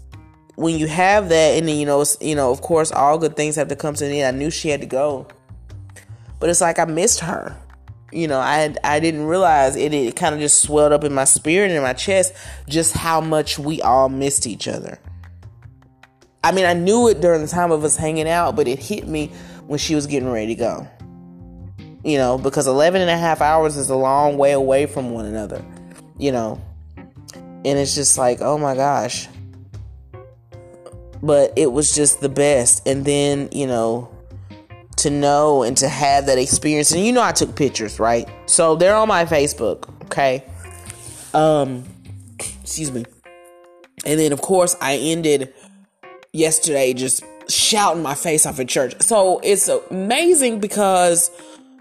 when 0.56 0.78
you 0.78 0.88
have 0.88 1.30
that, 1.30 1.58
and 1.58 1.68
then, 1.68 1.78
you 1.78 1.86
know, 1.86 2.04
you 2.20 2.36
know, 2.36 2.52
of 2.52 2.62
course, 2.62 2.92
all 2.92 3.18
good 3.18 3.36
things 3.36 3.56
have 3.56 3.70
to 3.70 3.76
come 3.76 3.94
to 3.96 4.06
an 4.06 4.12
end. 4.12 4.36
I 4.36 4.38
knew 4.38 4.52
she 4.52 4.70
had 4.70 4.82
to 4.82 4.88
go. 4.88 5.28
But 6.40 6.50
it's 6.50 6.62
like 6.62 6.80
I 6.80 6.86
missed 6.86 7.22
her 7.22 7.58
you 8.14 8.28
know, 8.28 8.40
I 8.40 8.74
I 8.84 9.00
didn't 9.00 9.26
realize 9.26 9.76
it. 9.76 9.94
It 9.94 10.16
kind 10.16 10.36
of 10.36 10.42
just 10.42 10.62
swelled 10.62 10.92
up 10.92 11.04
in 11.04 11.14
my 11.14 11.24
spirit 11.24 11.68
and 11.68 11.78
in 11.78 11.84
my 11.84 11.94
chest 11.94 12.34
just 12.68 12.94
how 12.94 13.22
much 13.22 13.60
we 13.60 13.82
all 13.82 14.10
missed 14.10 14.48
each 14.48 14.68
other. 14.68 15.00
I 16.44 16.52
mean, 16.52 16.66
I 16.66 16.74
knew 16.74 17.08
it 17.08 17.22
during 17.22 17.42
the 17.42 17.48
time 17.48 17.72
of 17.72 17.84
us 17.84 17.96
hanging 17.96 18.28
out, 18.28 18.56
but 18.56 18.68
it 18.68 18.80
hit 18.80 19.08
me 19.08 19.32
when 19.68 19.80
she 19.80 19.96
was 19.96 20.08
getting 20.08 20.30
ready 20.30 20.48
to 20.48 20.56
go. 20.56 20.88
You 22.04 22.18
know, 22.18 22.38
because 22.38 22.68
11 22.68 23.02
and 23.02 23.10
a 23.10 23.18
half 23.18 23.40
hours 23.40 23.78
is 23.78 23.90
a 23.90 23.96
long 23.96 24.38
way 24.38 24.52
away 24.52 24.86
from 24.88 25.12
one 25.12 25.26
another, 25.26 25.64
you 26.18 26.34
know. 26.34 26.62
And 26.98 27.80
it's 27.80 27.96
just 27.96 28.18
like, 28.18 28.42
oh 28.42 28.58
my 28.58 28.76
gosh. 28.76 29.30
But 31.22 31.54
it 31.56 31.72
was 31.72 31.96
just 31.96 32.20
the 32.20 32.28
best. 32.28 32.86
And 32.86 33.06
then, 33.06 33.48
you 33.54 33.68
know, 33.68 34.13
to 35.04 35.10
know 35.10 35.64
and 35.64 35.78
to 35.78 35.88
have 35.88 36.26
that 36.26 36.38
experience. 36.38 36.92
And 36.92 37.06
you 37.06 37.12
know, 37.12 37.22
I 37.22 37.32
took 37.32 37.56
pictures, 37.56 38.00
right? 38.00 38.28
So 38.46 38.76
they're 38.76 38.96
on 38.96 39.08
my 39.08 39.26
Facebook, 39.26 39.90
okay? 40.06 40.44
Um, 41.34 41.84
excuse 42.40 42.92
me. 42.92 43.06
And 44.06 44.20
then, 44.20 44.34
of 44.34 44.42
course, 44.42 44.76
I 44.82 44.98
ended 44.98 45.54
yesterday 46.34 46.94
just 46.94 47.24
shouting 47.48 48.02
my 48.02 48.16
face 48.16 48.46
off 48.46 48.60
at 48.60 48.68
church. 48.68 49.02
So 49.02 49.40
it's 49.44 49.68
amazing 49.68 50.60
because, 50.60 51.32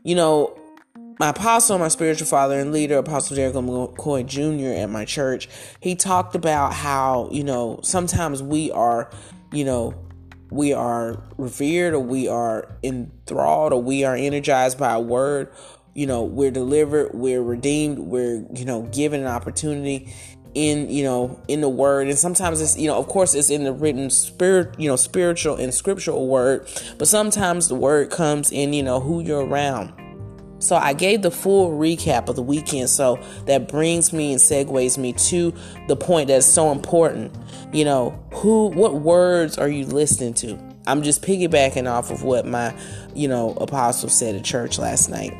you 0.04 0.14
know, 0.14 0.56
my 1.18 1.28
apostle, 1.28 1.78
my 1.78 1.88
spiritual 1.88 2.26
father 2.26 2.58
and 2.58 2.72
leader, 2.72 2.98
Apostle 2.98 3.36
Derek 3.36 3.54
McCoy 3.54 4.26
Jr. 4.26 4.80
at 4.80 4.90
my 4.90 5.04
church, 5.04 5.48
he 5.80 5.94
talked 5.94 6.34
about 6.34 6.72
how, 6.72 7.28
you 7.30 7.44
know, 7.44 7.78
sometimes 7.82 8.42
we 8.42 8.72
are, 8.72 9.10
you 9.52 9.64
know, 9.64 9.94
we 10.52 10.72
are 10.72 11.22
revered 11.38 11.94
or 11.94 12.00
we 12.00 12.28
are 12.28 12.68
enthralled 12.82 13.72
or 13.72 13.82
we 13.82 14.04
are 14.04 14.14
energized 14.14 14.78
by 14.78 14.92
a 14.92 15.00
word. 15.00 15.48
You 15.94 16.06
know 16.06 16.22
we're 16.22 16.50
delivered 16.50 17.10
we're 17.12 17.42
redeemed 17.42 17.98
we're 17.98 18.46
you 18.54 18.64
know 18.64 18.82
given 18.92 19.20
an 19.20 19.26
opportunity 19.26 20.14
in 20.54 20.88
you 20.88 21.04
know 21.04 21.40
in 21.48 21.60
the 21.60 21.68
word. 21.68 22.08
And 22.08 22.18
sometimes 22.18 22.60
it's 22.60 22.78
you 22.78 22.86
know 22.86 22.96
of 22.96 23.08
course 23.08 23.34
it's 23.34 23.50
in 23.50 23.64
the 23.64 23.72
written 23.72 24.08
spirit 24.10 24.78
you 24.78 24.88
know 24.88 24.96
spiritual 24.96 25.56
and 25.56 25.72
scriptural 25.72 26.28
word 26.28 26.68
but 26.98 27.08
sometimes 27.08 27.68
the 27.68 27.74
word 27.74 28.10
comes 28.10 28.50
in 28.50 28.72
you 28.72 28.82
know 28.82 29.00
who 29.00 29.20
you're 29.20 29.44
around 29.44 29.92
so 30.62 30.76
I 30.76 30.92
gave 30.92 31.22
the 31.22 31.30
full 31.30 31.76
recap 31.76 32.28
of 32.28 32.36
the 32.36 32.42
weekend. 32.42 32.88
So 32.88 33.18
that 33.46 33.68
brings 33.68 34.12
me 34.12 34.30
and 34.30 34.40
segues 34.40 34.96
me 34.96 35.12
to 35.14 35.52
the 35.88 35.96
point 35.96 36.28
that's 36.28 36.46
so 36.46 36.70
important. 36.70 37.34
You 37.72 37.84
know, 37.84 38.24
who, 38.32 38.68
what 38.68 38.94
words 38.94 39.58
are 39.58 39.68
you 39.68 39.86
listening 39.86 40.34
to? 40.34 40.58
I'm 40.86 41.02
just 41.02 41.22
piggybacking 41.22 41.90
off 41.90 42.10
of 42.10 42.22
what 42.22 42.46
my, 42.46 42.74
you 43.12 43.26
know, 43.26 43.54
apostle 43.54 44.08
said 44.08 44.36
at 44.36 44.44
church 44.44 44.78
last 44.78 45.08
night. 45.08 45.32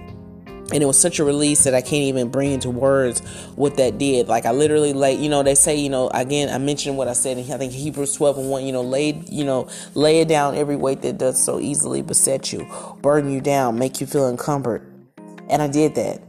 And 0.73 0.83
it 0.83 0.87
was 0.87 0.99
such 0.99 1.19
a 1.19 1.25
release 1.25 1.65
that 1.65 1.75
I 1.75 1.83
can't 1.83 2.05
even 2.05 2.31
bring 2.31 2.53
into 2.53 2.71
words 2.71 3.21
what 3.57 3.77
that 3.77 3.99
did. 3.99 4.27
Like 4.27 4.47
I 4.47 4.53
literally 4.53 4.93
lay, 4.93 5.15
you 5.15 5.29
know, 5.29 5.43
they 5.43 5.55
say, 5.55 5.77
you 5.77 5.91
know, 5.91 6.09
again, 6.09 6.49
I 6.49 6.59
mentioned 6.59 6.97
what 6.97 7.09
I 7.09 7.13
said 7.13 7.37
in 7.37 7.53
I 7.53 7.59
think 7.59 7.73
Hebrews 7.73 8.15
12 8.17 8.39
and 8.39 8.51
1, 8.51 8.65
you 8.65 8.73
know, 8.73 8.83
lay, 8.83 9.23
you 9.29 9.45
know, 9.45 9.69
lay 9.95 10.21
it 10.21 10.29
down 10.29 10.55
every 10.55 10.77
weight 10.77 11.03
that 11.03 11.19
does 11.19 11.43
so 11.43 11.61
easily 11.61 12.01
beset 12.03 12.53
you, 12.53 12.67
burden 13.03 13.31
you 13.31 13.41
down, 13.41 13.79
make 13.79 14.01
you 14.01 14.07
feel 14.07 14.29
encumbered 14.29 14.92
and 15.49 15.63
I 15.63 15.69
did 15.69 15.95
that. 15.97 16.21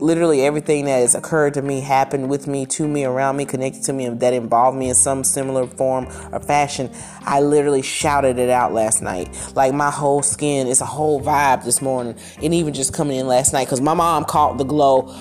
Literally 0.00 0.42
everything 0.42 0.86
that 0.86 0.98
has 0.98 1.14
occurred 1.14 1.54
to 1.54 1.62
me 1.62 1.80
happened 1.80 2.28
with 2.28 2.48
me, 2.48 2.66
to 2.66 2.88
me, 2.88 3.04
around 3.04 3.36
me, 3.36 3.44
connected 3.44 3.84
to 3.84 3.92
me, 3.92 4.08
that 4.08 4.32
involved 4.32 4.76
me 4.76 4.88
in 4.88 4.96
some 4.96 5.22
similar 5.22 5.66
form 5.66 6.08
or 6.32 6.40
fashion. 6.40 6.90
I 7.20 7.40
literally 7.40 7.82
shouted 7.82 8.38
it 8.38 8.50
out 8.50 8.72
last 8.72 9.00
night. 9.00 9.52
Like 9.54 9.72
my 9.72 9.90
whole 9.90 10.22
skin, 10.22 10.66
it's 10.66 10.80
a 10.80 10.86
whole 10.86 11.20
vibe 11.20 11.64
this 11.64 11.80
morning. 11.80 12.16
And 12.42 12.52
even 12.52 12.74
just 12.74 12.92
coming 12.92 13.16
in 13.16 13.28
last 13.28 13.52
night, 13.52 13.66
because 13.66 13.80
my 13.80 13.94
mom 13.94 14.24
caught 14.24 14.58
the 14.58 14.64
glow 14.64 15.14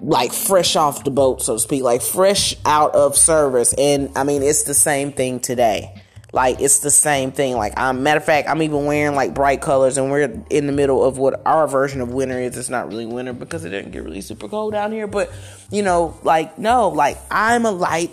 like 0.00 0.32
fresh 0.32 0.76
off 0.76 1.02
the 1.02 1.10
boat, 1.10 1.42
so 1.42 1.54
to 1.54 1.58
speak, 1.58 1.82
like 1.82 2.02
fresh 2.02 2.54
out 2.64 2.94
of 2.94 3.16
service. 3.16 3.74
And 3.76 4.10
I 4.16 4.22
mean, 4.22 4.42
it's 4.42 4.62
the 4.62 4.74
same 4.74 5.10
thing 5.10 5.40
today. 5.40 6.02
Like 6.32 6.60
it's 6.60 6.80
the 6.80 6.90
same 6.90 7.32
thing. 7.32 7.56
Like 7.56 7.74
I'm 7.76 8.02
matter 8.02 8.18
of 8.18 8.24
fact, 8.24 8.48
I'm 8.48 8.60
even 8.62 8.84
wearing 8.84 9.14
like 9.14 9.32
bright 9.32 9.60
colors, 9.60 9.96
and 9.96 10.10
we're 10.10 10.42
in 10.50 10.66
the 10.66 10.72
middle 10.72 11.04
of 11.04 11.18
what 11.18 11.40
our 11.46 11.68
version 11.68 12.00
of 12.00 12.12
winter 12.12 12.38
is. 12.38 12.56
It's 12.58 12.68
not 12.68 12.88
really 12.88 13.06
winter 13.06 13.32
because 13.32 13.64
it 13.64 13.70
didn't 13.70 13.92
get 13.92 14.02
really 14.04 14.20
super 14.20 14.48
cold 14.48 14.72
down 14.72 14.92
here. 14.92 15.06
But 15.06 15.32
you 15.70 15.82
know, 15.82 16.18
like 16.22 16.58
no, 16.58 16.88
like 16.88 17.18
I'm 17.30 17.64
a 17.64 17.70
light. 17.70 18.10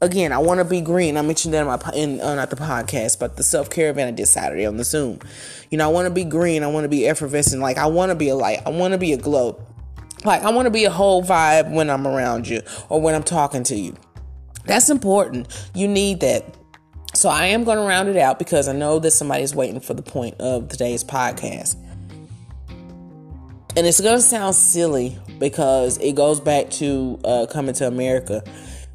Again, 0.00 0.32
I 0.32 0.38
want 0.38 0.58
to 0.58 0.64
be 0.64 0.80
green. 0.80 1.16
I 1.16 1.22
mentioned 1.22 1.54
that 1.54 1.60
in 1.60 1.66
my 1.66 1.80
in 1.94 2.20
uh, 2.20 2.34
not 2.34 2.50
the 2.50 2.56
podcast, 2.56 3.18
but 3.18 3.36
the 3.36 3.42
self 3.42 3.70
care 3.70 3.90
event 3.90 4.08
I 4.08 4.10
did 4.12 4.26
Saturday 4.26 4.66
on 4.66 4.76
the 4.76 4.84
Zoom. 4.84 5.20
You 5.70 5.78
know, 5.78 5.88
I 5.88 5.92
want 5.92 6.06
to 6.06 6.10
be 6.10 6.24
green. 6.24 6.62
I 6.62 6.66
want 6.66 6.84
to 6.84 6.88
be 6.88 7.06
effervescent. 7.06 7.60
Like 7.62 7.78
I 7.78 7.86
want 7.86 8.10
to 8.10 8.16
be 8.16 8.30
a 8.30 8.34
light. 8.34 8.60
I 8.66 8.70
want 8.70 8.92
to 8.92 8.98
be 8.98 9.12
a 9.12 9.18
glow. 9.18 9.62
Like 10.24 10.42
I 10.42 10.50
want 10.50 10.66
to 10.66 10.70
be 10.70 10.84
a 10.84 10.90
whole 10.90 11.22
vibe 11.22 11.70
when 11.70 11.90
I'm 11.90 12.06
around 12.06 12.48
you 12.48 12.62
or 12.88 13.00
when 13.00 13.14
I'm 13.14 13.22
talking 13.22 13.64
to 13.64 13.76
you. 13.76 13.94
That's 14.64 14.88
important. 14.88 15.46
You 15.74 15.88
need 15.88 16.20
that 16.20 16.56
so 17.24 17.30
I 17.30 17.46
am 17.46 17.64
going 17.64 17.78
to 17.78 17.84
round 17.84 18.10
it 18.10 18.18
out 18.18 18.38
because 18.38 18.68
I 18.68 18.74
know 18.74 18.98
that 18.98 19.12
somebody's 19.12 19.54
waiting 19.54 19.80
for 19.80 19.94
the 19.94 20.02
point 20.02 20.34
of 20.42 20.68
today's 20.68 21.02
podcast. 21.02 21.74
And 22.68 23.86
it's 23.86 23.98
going 23.98 24.16
to 24.16 24.20
sound 24.20 24.54
silly 24.54 25.18
because 25.38 25.96
it 26.02 26.16
goes 26.16 26.38
back 26.38 26.68
to 26.72 27.18
uh, 27.24 27.46
coming 27.50 27.74
to 27.76 27.86
America. 27.86 28.42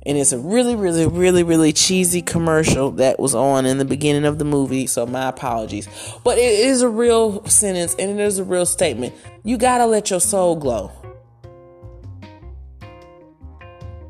And 0.06 0.16
it's 0.16 0.32
a 0.32 0.38
really, 0.38 0.76
really, 0.76 1.08
really, 1.08 1.42
really 1.42 1.74
cheesy 1.74 2.22
commercial 2.22 2.92
that 2.92 3.20
was 3.20 3.34
on 3.34 3.66
in 3.66 3.80
the 3.80 3.86
beginning 3.86 4.26
of 4.26 4.38
the 4.38 4.46
movie. 4.46 4.86
So 4.86 5.08
my 5.08 5.30
apologies. 5.30 5.88
But 6.24 6.38
it 6.38 6.52
is 6.52 6.84
a 6.84 6.88
real 6.88 7.44
sentence 7.46 7.96
and 7.98 8.12
it 8.12 8.24
is 8.24 8.38
a 8.38 8.44
real 8.44 8.68
statement. 8.68 9.16
You 9.44 9.58
got 9.58 9.80
to 9.80 9.88
let 9.88 10.12
your 10.12 10.20
soul 10.20 10.56
glow. 10.56 10.92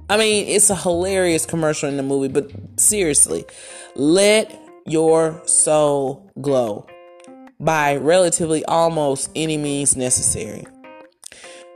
I 0.10 0.18
mean, 0.18 0.48
it's 0.48 0.72
a 0.72 0.76
hilarious 0.76 1.46
commercial 1.46 1.88
in 1.88 1.96
the 1.96 2.04
movie, 2.04 2.30
but 2.30 2.52
seriously, 2.80 3.46
let 3.96 4.60
your 4.88 5.40
soul 5.46 6.32
glow 6.42 6.88
by 7.60 7.96
relatively 7.98 8.66
almost 8.66 9.30
any 9.36 9.56
means 9.56 9.96
necessary. 9.96 10.66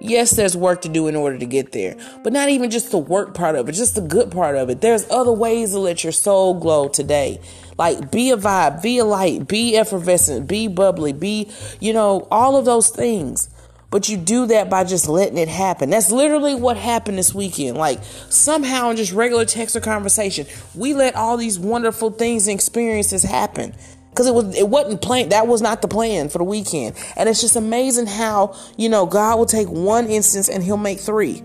Yes, 0.02 0.32
there's 0.32 0.58
work 0.58 0.82
to 0.82 0.90
do 0.90 1.08
in 1.08 1.16
order 1.16 1.38
to 1.38 1.46
get 1.46 1.72
there, 1.74 1.96
but 2.24 2.34
not 2.34 2.50
even 2.50 2.72
just 2.72 2.90
the 2.92 2.98
work 2.98 3.36
part 3.36 3.56
of 3.56 3.70
it, 3.70 3.74
just 3.74 3.96
the 3.96 4.02
good 4.02 4.32
part 4.32 4.56
of 4.56 4.70
it. 4.70 4.82
There's 4.82 5.10
other 5.12 5.32
ways 5.32 5.72
to 5.72 5.80
let 5.80 6.04
your 6.04 6.12
soul 6.12 6.60
glow 6.60 6.90
today. 6.90 7.40
Like 7.78 8.12
be 8.12 8.32
a 8.32 8.38
vibe, 8.38 8.82
be 8.82 8.98
a 8.98 9.06
light, 9.06 9.48
be 9.48 9.78
effervescent, 9.78 10.48
be 10.48 10.68
bubbly, 10.68 11.14
be, 11.14 11.50
you 11.80 11.94
know, 11.94 12.28
all 12.32 12.58
of 12.58 12.66
those 12.66 12.90
things. 12.90 13.50
But 13.94 14.10
you 14.10 14.18
do 14.18 14.48
that 14.48 14.72
by 14.72 14.86
just 14.86 15.08
letting 15.08 15.38
it 15.38 15.48
happen. 15.48 15.92
That's 15.92 16.10
literally 16.10 16.56
what 16.56 16.78
happened 16.78 17.20
this 17.20 17.36
weekend. 17.36 17.78
Like 17.78 18.00
somehow 18.28 18.90
in 18.90 18.98
just 18.98 19.14
regular 19.14 19.46
text 19.46 19.76
or 19.76 19.82
conversation, 19.82 20.48
we 20.74 20.96
let 20.96 21.14
all 21.14 21.38
these 21.38 21.60
wonderful 21.60 22.10
things 22.10 22.48
and 22.48 22.56
experiences 22.56 23.22
happen. 23.22 23.76
Cause 24.16 24.26
it 24.26 24.34
was 24.34 24.58
it 24.58 24.68
wasn't 24.68 25.04
planned. 25.04 25.32
That 25.32 25.46
was 25.46 25.62
not 25.62 25.84
the 25.84 25.88
plan 25.88 26.30
for 26.30 26.40
the 26.40 26.44
weekend. 26.44 26.96
And 27.16 27.30
it's 27.30 27.40
just 27.40 27.56
amazing 27.56 28.08
how, 28.08 28.56
you 28.78 28.90
know, 28.90 29.06
God 29.06 29.38
will 29.38 29.46
take 29.46 29.68
one 29.68 30.08
instance 30.08 30.50
and 30.50 30.64
he'll 30.64 30.76
make 30.76 31.00
three. 31.00 31.44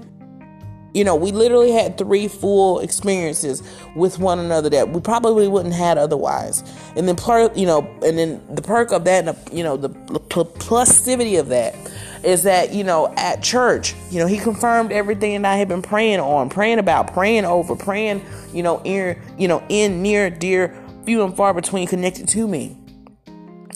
You 0.98 1.04
know, 1.04 1.14
we 1.14 1.30
literally 1.30 1.70
had 1.70 1.96
three 1.96 2.26
full 2.26 2.80
experiences 2.80 3.62
with 3.94 4.18
one 4.18 4.40
another 4.40 4.68
that 4.70 4.88
we 4.88 5.00
probably 5.00 5.46
wouldn't 5.46 5.74
had 5.74 5.96
otherwise. 5.96 6.64
And 6.96 7.08
then, 7.08 7.16
you 7.54 7.66
know, 7.66 7.88
and 8.04 8.18
then 8.18 8.42
the 8.52 8.62
perk 8.62 8.90
of 8.90 9.04
that, 9.04 9.28
and 9.28 9.36
the, 9.36 9.56
you 9.56 9.62
know, 9.62 9.76
the 9.76 9.90
plusivity 9.90 11.38
of 11.38 11.50
that 11.50 11.76
is 12.24 12.42
that, 12.42 12.74
you 12.74 12.82
know, 12.82 13.14
at 13.16 13.44
church, 13.44 13.94
you 14.10 14.18
know, 14.18 14.26
he 14.26 14.38
confirmed 14.38 14.90
everything 14.90 15.42
that 15.42 15.52
I 15.52 15.56
had 15.56 15.68
been 15.68 15.82
praying 15.82 16.18
on, 16.18 16.50
praying 16.50 16.80
about, 16.80 17.12
praying 17.12 17.44
over, 17.44 17.76
praying, 17.76 18.24
you 18.52 18.64
know, 18.64 18.82
in, 18.82 19.22
you 19.38 19.46
know, 19.46 19.62
in 19.68 20.02
near, 20.02 20.30
dear, 20.30 20.76
few 21.04 21.22
and 21.22 21.36
far 21.36 21.54
between 21.54 21.86
connected 21.86 22.26
to 22.30 22.48
me. 22.48 22.77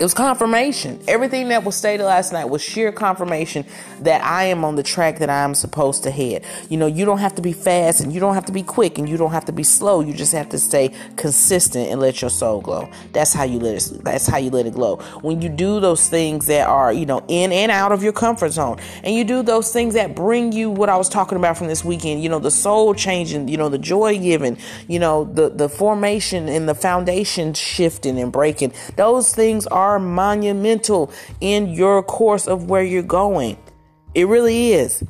It 0.01 0.03
was 0.03 0.15
confirmation. 0.15 1.01
Everything 1.07 1.49
that 1.49 1.65
was 1.65 1.77
stated 1.77 2.05
last 2.05 2.33
night 2.33 2.47
was 2.47 2.63
sheer 2.63 2.93
confirmation 2.93 3.67
that 4.01 4.25
I 4.25 4.45
am 4.45 4.65
on 4.65 4.75
the 4.75 4.83
track 4.83 5.19
that 5.19 5.29
I'm 5.29 5.55
supposed 5.55 6.03
to 6.05 6.11
head. 6.11 6.45
You 6.71 6.79
know, 6.79 6.87
you 6.87 7.05
don't 7.05 7.19
have 7.19 7.35
to 7.35 7.43
be 7.43 7.53
fast 7.53 8.01
and 8.01 8.13
you 8.13 8.19
don't 8.19 8.35
have 8.35 8.47
to 8.47 8.53
be 8.53 8.63
quick 8.63 8.99
and 8.99 9.07
you 9.07 9.19
don't 9.19 9.33
have 9.33 9.45
to 9.45 9.53
be 9.53 9.63
slow. 9.63 10.01
You 10.01 10.15
just 10.15 10.33
have 10.33 10.49
to 10.49 10.59
stay 10.59 10.93
consistent 11.17 11.91
and 11.91 12.01
let 12.01 12.23
your 12.23 12.31
soul 12.31 12.63
glow. 12.63 12.91
That's 13.13 13.35
how 13.35 13.45
you 13.45 13.59
let 13.59 13.77
it 13.77 14.03
that's 14.03 14.27
how 14.27 14.39
you 14.39 14.51
let 14.51 14.65
it 14.67 14.73
glow. 14.75 14.97
When 15.21 15.43
you 15.43 15.51
do 15.51 15.79
those 15.79 16.09
things 16.09 16.47
that 16.47 16.67
are, 16.69 16.93
you 16.93 17.05
know, 17.05 17.23
in 17.29 17.53
and 17.53 17.71
out 17.71 17.93
of 17.93 18.03
your 18.03 18.15
comfort 18.15 18.51
zone 18.51 18.79
and 19.05 19.15
you 19.15 19.25
do 19.25 19.43
those 19.43 19.73
things 19.73 19.95
that 19.95 20.17
bring 20.17 20.53
you 20.53 20.71
what 20.71 20.89
I 20.89 20.97
was 20.97 21.09
talking 21.11 21.37
about 21.37 21.59
from 21.59 21.67
this 21.67 21.85
weekend, 21.85 22.23
you 22.23 22.31
know, 22.31 22.39
the 22.39 22.51
soul 22.51 22.95
changing, 22.95 23.49
you 23.49 23.59
know, 23.59 23.69
the 23.69 23.79
joy 23.79 24.19
giving, 24.19 24.57
you 24.89 24.99
know, 24.99 25.25
the 25.25 25.51
the 25.51 25.69
formation 25.69 26.49
and 26.49 26.67
the 26.67 26.75
foundation 26.75 27.53
shifting 27.53 28.19
and 28.19 28.33
breaking. 28.33 28.73
Those 28.97 29.35
things 29.35 29.67
are 29.67 29.82
are 29.83 29.99
monumental 29.99 31.13
in 31.41 31.69
your 31.69 32.03
course 32.03 32.47
of 32.47 32.71
where 32.71 32.83
you're 32.83 33.03
going. 33.03 33.57
It 34.15 34.29
really 34.29 34.73
is. 34.73 35.03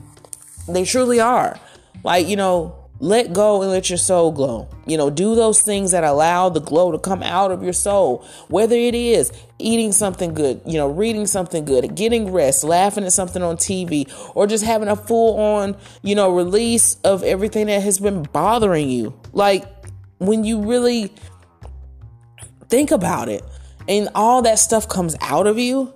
They 0.69 0.85
truly 0.85 1.21
are. 1.21 1.59
Like, 2.03 2.27
you 2.27 2.37
know, 2.37 2.75
let 2.99 3.33
go 3.33 3.63
and 3.63 3.71
let 3.71 3.91
your 3.91 3.99
soul 3.99 4.33
glow. 4.33 4.69
You 4.87 4.97
know, 4.97 5.11
do 5.11 5.35
those 5.35 5.61
things 5.61 5.91
that 5.91 6.05
allow 6.05 6.49
the 6.49 6.61
glow 6.61 6.93
to 6.93 6.99
come 6.99 7.23
out 7.23 7.51
of 7.51 7.63
your 7.63 7.73
soul. 7.73 8.25
Whether 8.49 8.77
it 8.77 8.95
is 8.95 9.33
eating 9.59 9.93
something 9.93 10.35
good, 10.35 10.61
you 10.65 10.79
know, 10.79 10.89
reading 10.89 11.27
something 11.27 11.65
good, 11.65 11.95
getting 11.95 12.33
rest, 12.33 12.65
laughing 12.65 13.05
at 13.05 13.13
something 13.13 13.43
on 13.43 13.57
TV, 13.57 14.11
or 14.35 14.47
just 14.47 14.65
having 14.65 14.89
a 14.89 14.97
full 14.97 15.39
on, 15.39 15.77
you 16.03 16.15
know, 16.15 16.31
release 16.35 16.95
of 17.05 17.23
everything 17.25 17.67
that 17.67 17.83
has 17.83 17.99
been 17.99 18.23
bothering 18.23 18.89
you. 18.89 19.13
Like, 19.33 19.65
when 20.19 20.45
you 20.45 20.63
really 20.63 21.13
think 22.69 22.93
about 22.93 23.29
it, 23.29 23.45
and 23.89 24.09
all 24.15 24.43
that 24.43 24.59
stuff 24.59 24.89
comes 24.89 25.17
out 25.21 25.47
of 25.47 25.59
you, 25.59 25.93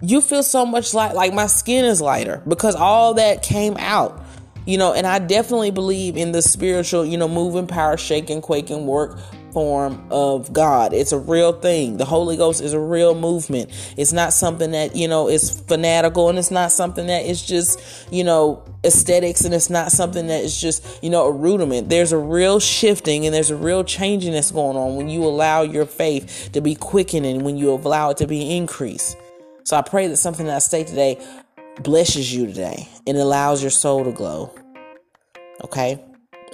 you 0.00 0.20
feel 0.20 0.42
so 0.42 0.66
much 0.66 0.94
like 0.94 1.14
like 1.14 1.32
my 1.32 1.46
skin 1.46 1.84
is 1.84 2.00
lighter 2.00 2.42
because 2.46 2.74
all 2.74 3.14
that 3.14 3.42
came 3.42 3.76
out. 3.78 4.20
You 4.64 4.78
know, 4.78 4.92
and 4.92 5.08
I 5.08 5.18
definitely 5.18 5.72
believe 5.72 6.16
in 6.16 6.30
the 6.30 6.40
spiritual, 6.40 7.04
you 7.04 7.16
know, 7.16 7.26
moving, 7.26 7.66
power, 7.66 7.96
shaking, 7.96 8.40
quaking 8.40 8.86
work 8.86 9.18
form 9.52 10.06
of 10.10 10.52
God. 10.52 10.92
It's 10.92 11.12
a 11.12 11.18
real 11.18 11.52
thing. 11.52 11.96
The 11.96 12.04
Holy 12.04 12.36
Ghost 12.36 12.60
is 12.60 12.72
a 12.72 12.80
real 12.80 13.14
movement. 13.14 13.70
It's 13.96 14.12
not 14.12 14.32
something 14.32 14.72
that, 14.72 14.96
you 14.96 15.08
know, 15.08 15.28
is 15.28 15.60
fanatical 15.60 16.28
and 16.28 16.38
it's 16.38 16.50
not 16.50 16.72
something 16.72 17.06
that 17.06 17.26
is 17.26 17.44
just, 17.44 17.80
you 18.10 18.24
know, 18.24 18.64
aesthetics 18.84 19.44
and 19.44 19.54
it's 19.54 19.70
not 19.70 19.92
something 19.92 20.26
that 20.26 20.42
is 20.42 20.60
just, 20.60 21.02
you 21.02 21.10
know, 21.10 21.26
a 21.26 21.32
rudiment. 21.32 21.88
There's 21.88 22.12
a 22.12 22.18
real 22.18 22.58
shifting 22.60 23.26
and 23.26 23.34
there's 23.34 23.50
a 23.50 23.56
real 23.56 23.84
changing 23.84 24.32
that's 24.32 24.50
going 24.50 24.76
on 24.76 24.96
when 24.96 25.08
you 25.08 25.24
allow 25.24 25.62
your 25.62 25.86
faith 25.86 26.50
to 26.52 26.60
be 26.60 26.74
quickened 26.74 27.26
and 27.26 27.42
when 27.42 27.56
you 27.56 27.70
allow 27.70 28.10
it 28.10 28.16
to 28.18 28.26
be 28.26 28.56
increased. 28.56 29.16
So 29.64 29.76
I 29.76 29.82
pray 29.82 30.08
that 30.08 30.16
something 30.16 30.46
that 30.46 30.56
I 30.56 30.60
say 30.60 30.84
today 30.84 31.24
blesses 31.80 32.34
you 32.34 32.46
today 32.46 32.88
and 33.06 33.16
allows 33.16 33.62
your 33.62 33.70
soul 33.70 34.04
to 34.04 34.12
glow. 34.12 34.52
Okay? 35.62 36.02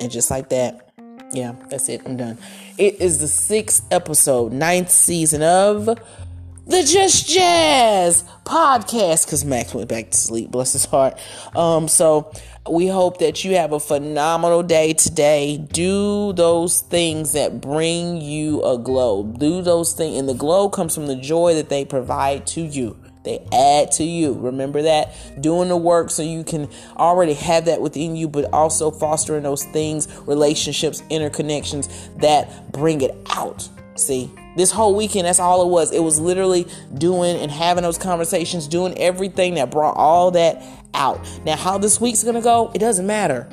And 0.01 0.11
just 0.11 0.31
like 0.31 0.51
that, 0.51 0.93
yeah, 1.33 1.55
that's 1.71 1.89
it. 1.89 2.03
I'm 2.05 2.17
done. 2.17 2.39
It 2.79 3.01
is 3.01 3.19
the 3.19 3.27
sixth 3.27 3.85
episode, 3.91 4.53
ninth 4.53 4.91
season 4.91 5.43
of 5.43 5.87
the 5.87 6.83
Just 6.85 7.29
Jazz 7.29 8.23
podcast 8.45 9.27
because 9.27 9.45
Max 9.45 9.75
went 9.75 9.89
back 9.89 10.11
to 10.11 10.17
sleep, 10.17 10.53
bless 10.53 10.75
his 10.75 10.85
heart. 10.85 11.19
Um, 11.57 11.89
so 11.89 12.31
we 12.71 12.87
hope 12.87 13.19
that 13.19 13.45
you 13.45 13.57
have 13.57 13.73
a 13.73 13.81
phenomenal 13.81 14.63
day 14.63 14.93
today. 14.93 15.57
Do 15.57 16.33
those 16.35 16.83
things 16.83 17.33
that 17.33 17.61
bring 17.61 18.21
you 18.21 18.63
a 18.63 18.79
glow. 18.79 19.25
Do 19.25 19.63
those 19.63 19.93
things, 19.93 20.19
and 20.19 20.29
the 20.29 20.35
glow 20.35 20.69
comes 20.69 20.95
from 20.95 21.07
the 21.07 21.17
joy 21.17 21.55
that 21.55 21.71
they 21.71 21.85
provide 21.85 22.47
to 22.49 22.61
you. 22.61 22.97
They 23.25 23.47
add 23.53 23.93
to 23.93 24.05
you. 24.05 24.35
Remember 24.35 24.83
that? 24.83 25.15
Doing 25.41 25.69
the 25.69 25.77
work 25.77 26.11
so 26.11 26.23
you 26.23 26.45
can 26.45 26.69
already 26.97 27.35
have 27.35 27.67
that 27.67 27.81
within 27.81 28.17
you, 28.17 28.29
but 28.29 28.53
also 28.53 28.91
fostering 28.91 29.43
those 29.43 29.65
things, 29.65 30.09
relationships, 30.27 31.03
interconnections 31.11 31.89
that 32.21 32.73
bring 32.73 33.01
it 33.01 33.15
out. 33.31 33.69
See, 33.97 34.33
this 34.57 34.71
whole 34.71 34.95
weekend, 34.95 35.27
that's 35.27 35.41
all 35.41 35.63
it 35.63 35.69
was. 35.69 35.93
It 35.93 36.03
was 36.03 36.21
literally 36.21 36.67
doing 36.95 37.37
and 37.37 37.51
having 37.51 37.83
those 37.83 37.99
conversations, 37.99 38.69
doing 38.69 38.97
everything 38.99 39.55
that 39.55 39.71
brought 39.71 39.97
all 39.97 40.31
that 40.33 40.63
out. 40.95 41.21
Now, 41.45 41.57
how 41.57 41.79
this 41.79 42.01
week's 42.01 42.23
gonna 42.23 42.41
go, 42.41 42.71
it 42.75 42.79
doesn't 42.79 43.07
matter. 43.07 43.49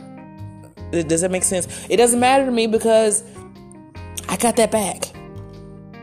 Does 0.92 1.22
that 1.22 1.32
make 1.32 1.44
sense? 1.44 1.88
It 1.90 1.98
doesn't 1.98 2.20
matter 2.20 2.46
to 2.46 2.52
me 2.52 2.68
because 2.68 3.24
I 4.30 4.38
got 4.38 4.56
that 4.58 4.72
back. 4.72 5.12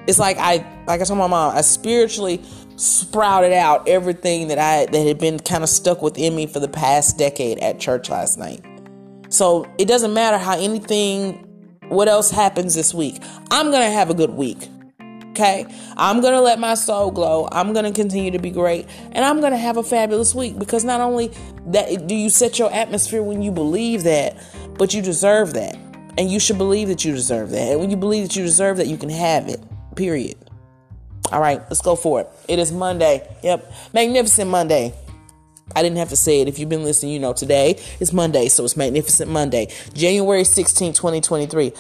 It's 0.07 0.19
like 0.19 0.37
I, 0.39 0.67
like 0.87 1.01
I 1.01 1.05
told 1.05 1.19
my 1.19 1.29
mom, 1.29 1.57
I 1.57 1.61
spiritually 1.61 2.43
sprouted 2.83 3.53
out 3.53 3.89
everything 3.89 4.49
that 4.49 4.59
I 4.59 4.87
that 4.87 5.07
had 5.07 5.19
been 5.19 5.39
kind 5.39 5.63
of 5.63 5.69
stuck 5.69 6.03
within 6.03 6.35
me 6.35 6.47
for 6.47 6.59
the 6.59 6.69
past 6.69 7.17
decade 7.17 7.59
at 7.61 7.79
church 7.79 8.11
last 8.11 8.39
night. 8.39 8.65
So 9.29 9.73
it 9.79 9.87
doesn't 9.87 10.13
matter 10.13 10.37
how 10.37 10.59
anything 10.59 11.49
what 11.89 12.09
else 12.09 12.31
happens 12.31 12.75
this 12.75 12.93
week. 12.93 13.23
I'm 13.51 13.71
going 13.71 13.83
to 13.83 13.91
have 13.91 14.11
a 14.11 14.15
good 14.15 14.31
week. 14.31 14.69
Okay? 15.31 15.65
I'm 15.97 16.21
going 16.21 16.35
to 16.35 16.41
let 16.41 16.59
my 16.59 16.75
soul 16.75 17.11
glow. 17.13 17.49
I'm 17.53 17.73
going 17.73 17.85
to 17.85 17.93
continue 17.93 18.33
to 18.33 18.39
be 18.39 18.51
great 18.51 18.89
and 19.13 19.25
I'm 19.25 19.41
going 19.41 19.53
to 19.53 19.59
have 19.59 19.77
a 19.77 19.83
fabulous 19.85 20.35
week 20.35 20.59
because 20.59 20.85
not 20.85 21.01
only 21.01 21.33
that 21.67 22.09
do 22.09 22.17
you 22.17 22.31
set 22.31 22.59
your 22.59 22.73
atmosphere 22.73 23.23
when 23.23 23.43
you 23.43 23.53
believe 23.53 24.03
that, 24.03 24.37
but 24.77 24.93
you 24.93 25.03
deserve 25.03 25.55
that. 25.55 25.77
And 26.19 26.31
you 26.31 26.41
should 26.41 26.59
believe 26.59 26.89
that 26.89 27.05
you 27.05 27.13
deserve 27.13 27.51
that. 27.51 27.71
And 27.71 27.81
when 27.81 27.91
you 27.91 27.97
believe 27.97 28.25
that 28.25 28.37
you 28.37 28.43
deserve 28.43 28.77
that, 28.79 28.89
you 28.89 28.99
can 28.99 29.09
have 29.09 29.49
it. 29.49 29.63
Period. 29.95 30.37
All 31.33 31.41
right, 31.41 31.61
let's 31.63 31.81
go 31.81 31.97
for 31.97 32.21
it. 32.21 32.29
It 32.47 32.59
is 32.59 32.71
Monday. 32.71 33.27
Yep. 33.43 33.73
Magnificent 33.95 34.51
Monday. 34.51 34.93
I 35.75 35.83
didn't 35.83 35.97
have 35.97 36.11
to 36.11 36.17
say 36.17 36.43
it. 36.43 36.49
If 36.49 36.59
you've 36.59 36.69
been 36.69 36.85
listening, 36.85 37.13
you 37.13 37.19
know 37.19 37.33
today 37.33 37.81
is 38.01 38.13
Monday, 38.13 38.49
so 38.49 38.65
it's 38.65 38.77
Magnificent 38.77 39.31
Monday, 39.31 39.73
January 39.95 40.45
16, 40.45 40.93
2023. 40.93 41.73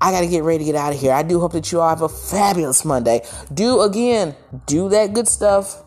I 0.00 0.10
got 0.12 0.20
to 0.20 0.28
get 0.28 0.44
ready 0.44 0.58
to 0.58 0.64
get 0.64 0.74
out 0.76 0.94
of 0.94 1.00
here. 1.00 1.12
I 1.12 1.24
do 1.24 1.40
hope 1.40 1.52
that 1.52 1.72
you 1.72 1.80
all 1.80 1.88
have 1.88 2.02
a 2.02 2.08
fabulous 2.08 2.84
Monday. 2.84 3.22
Do 3.52 3.80
again, 3.80 4.36
do 4.66 4.88
that 4.90 5.14
good 5.14 5.26
stuff 5.26 5.81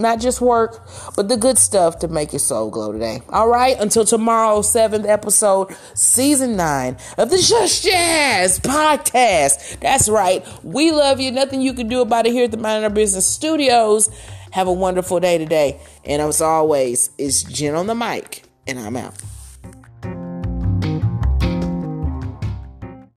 not 0.00 0.20
just 0.20 0.40
work, 0.40 0.86
but 1.16 1.28
the 1.28 1.36
good 1.36 1.58
stuff 1.58 1.98
to 2.00 2.08
make 2.08 2.32
your 2.32 2.40
soul 2.40 2.70
glow 2.70 2.92
today. 2.92 3.20
All 3.28 3.48
right, 3.48 3.76
until 3.78 4.04
tomorrow, 4.04 4.62
seventh 4.62 5.06
episode, 5.06 5.74
season 5.94 6.56
nine 6.56 6.96
of 7.18 7.30
the 7.30 7.38
Just 7.38 7.84
Jazz 7.84 8.58
podcast. 8.60 9.80
That's 9.80 10.08
right. 10.08 10.44
We 10.64 10.90
love 10.92 11.20
you. 11.20 11.30
Nothing 11.30 11.60
you 11.60 11.72
can 11.72 11.88
do 11.88 12.00
about 12.00 12.26
it 12.26 12.32
here 12.32 12.44
at 12.44 12.50
the 12.50 12.56
Mind 12.56 12.84
Our 12.84 12.90
Business 12.90 13.26
Studios. 13.26 14.10
Have 14.52 14.66
a 14.66 14.72
wonderful 14.72 15.20
day 15.20 15.38
today. 15.38 15.80
And 16.04 16.20
as 16.20 16.40
always, 16.40 17.10
it's 17.18 17.42
Jen 17.42 17.74
on 17.74 17.86
the 17.86 17.94
mic, 17.94 18.42
and 18.66 18.78
I'm 18.78 18.96
out. 18.96 19.29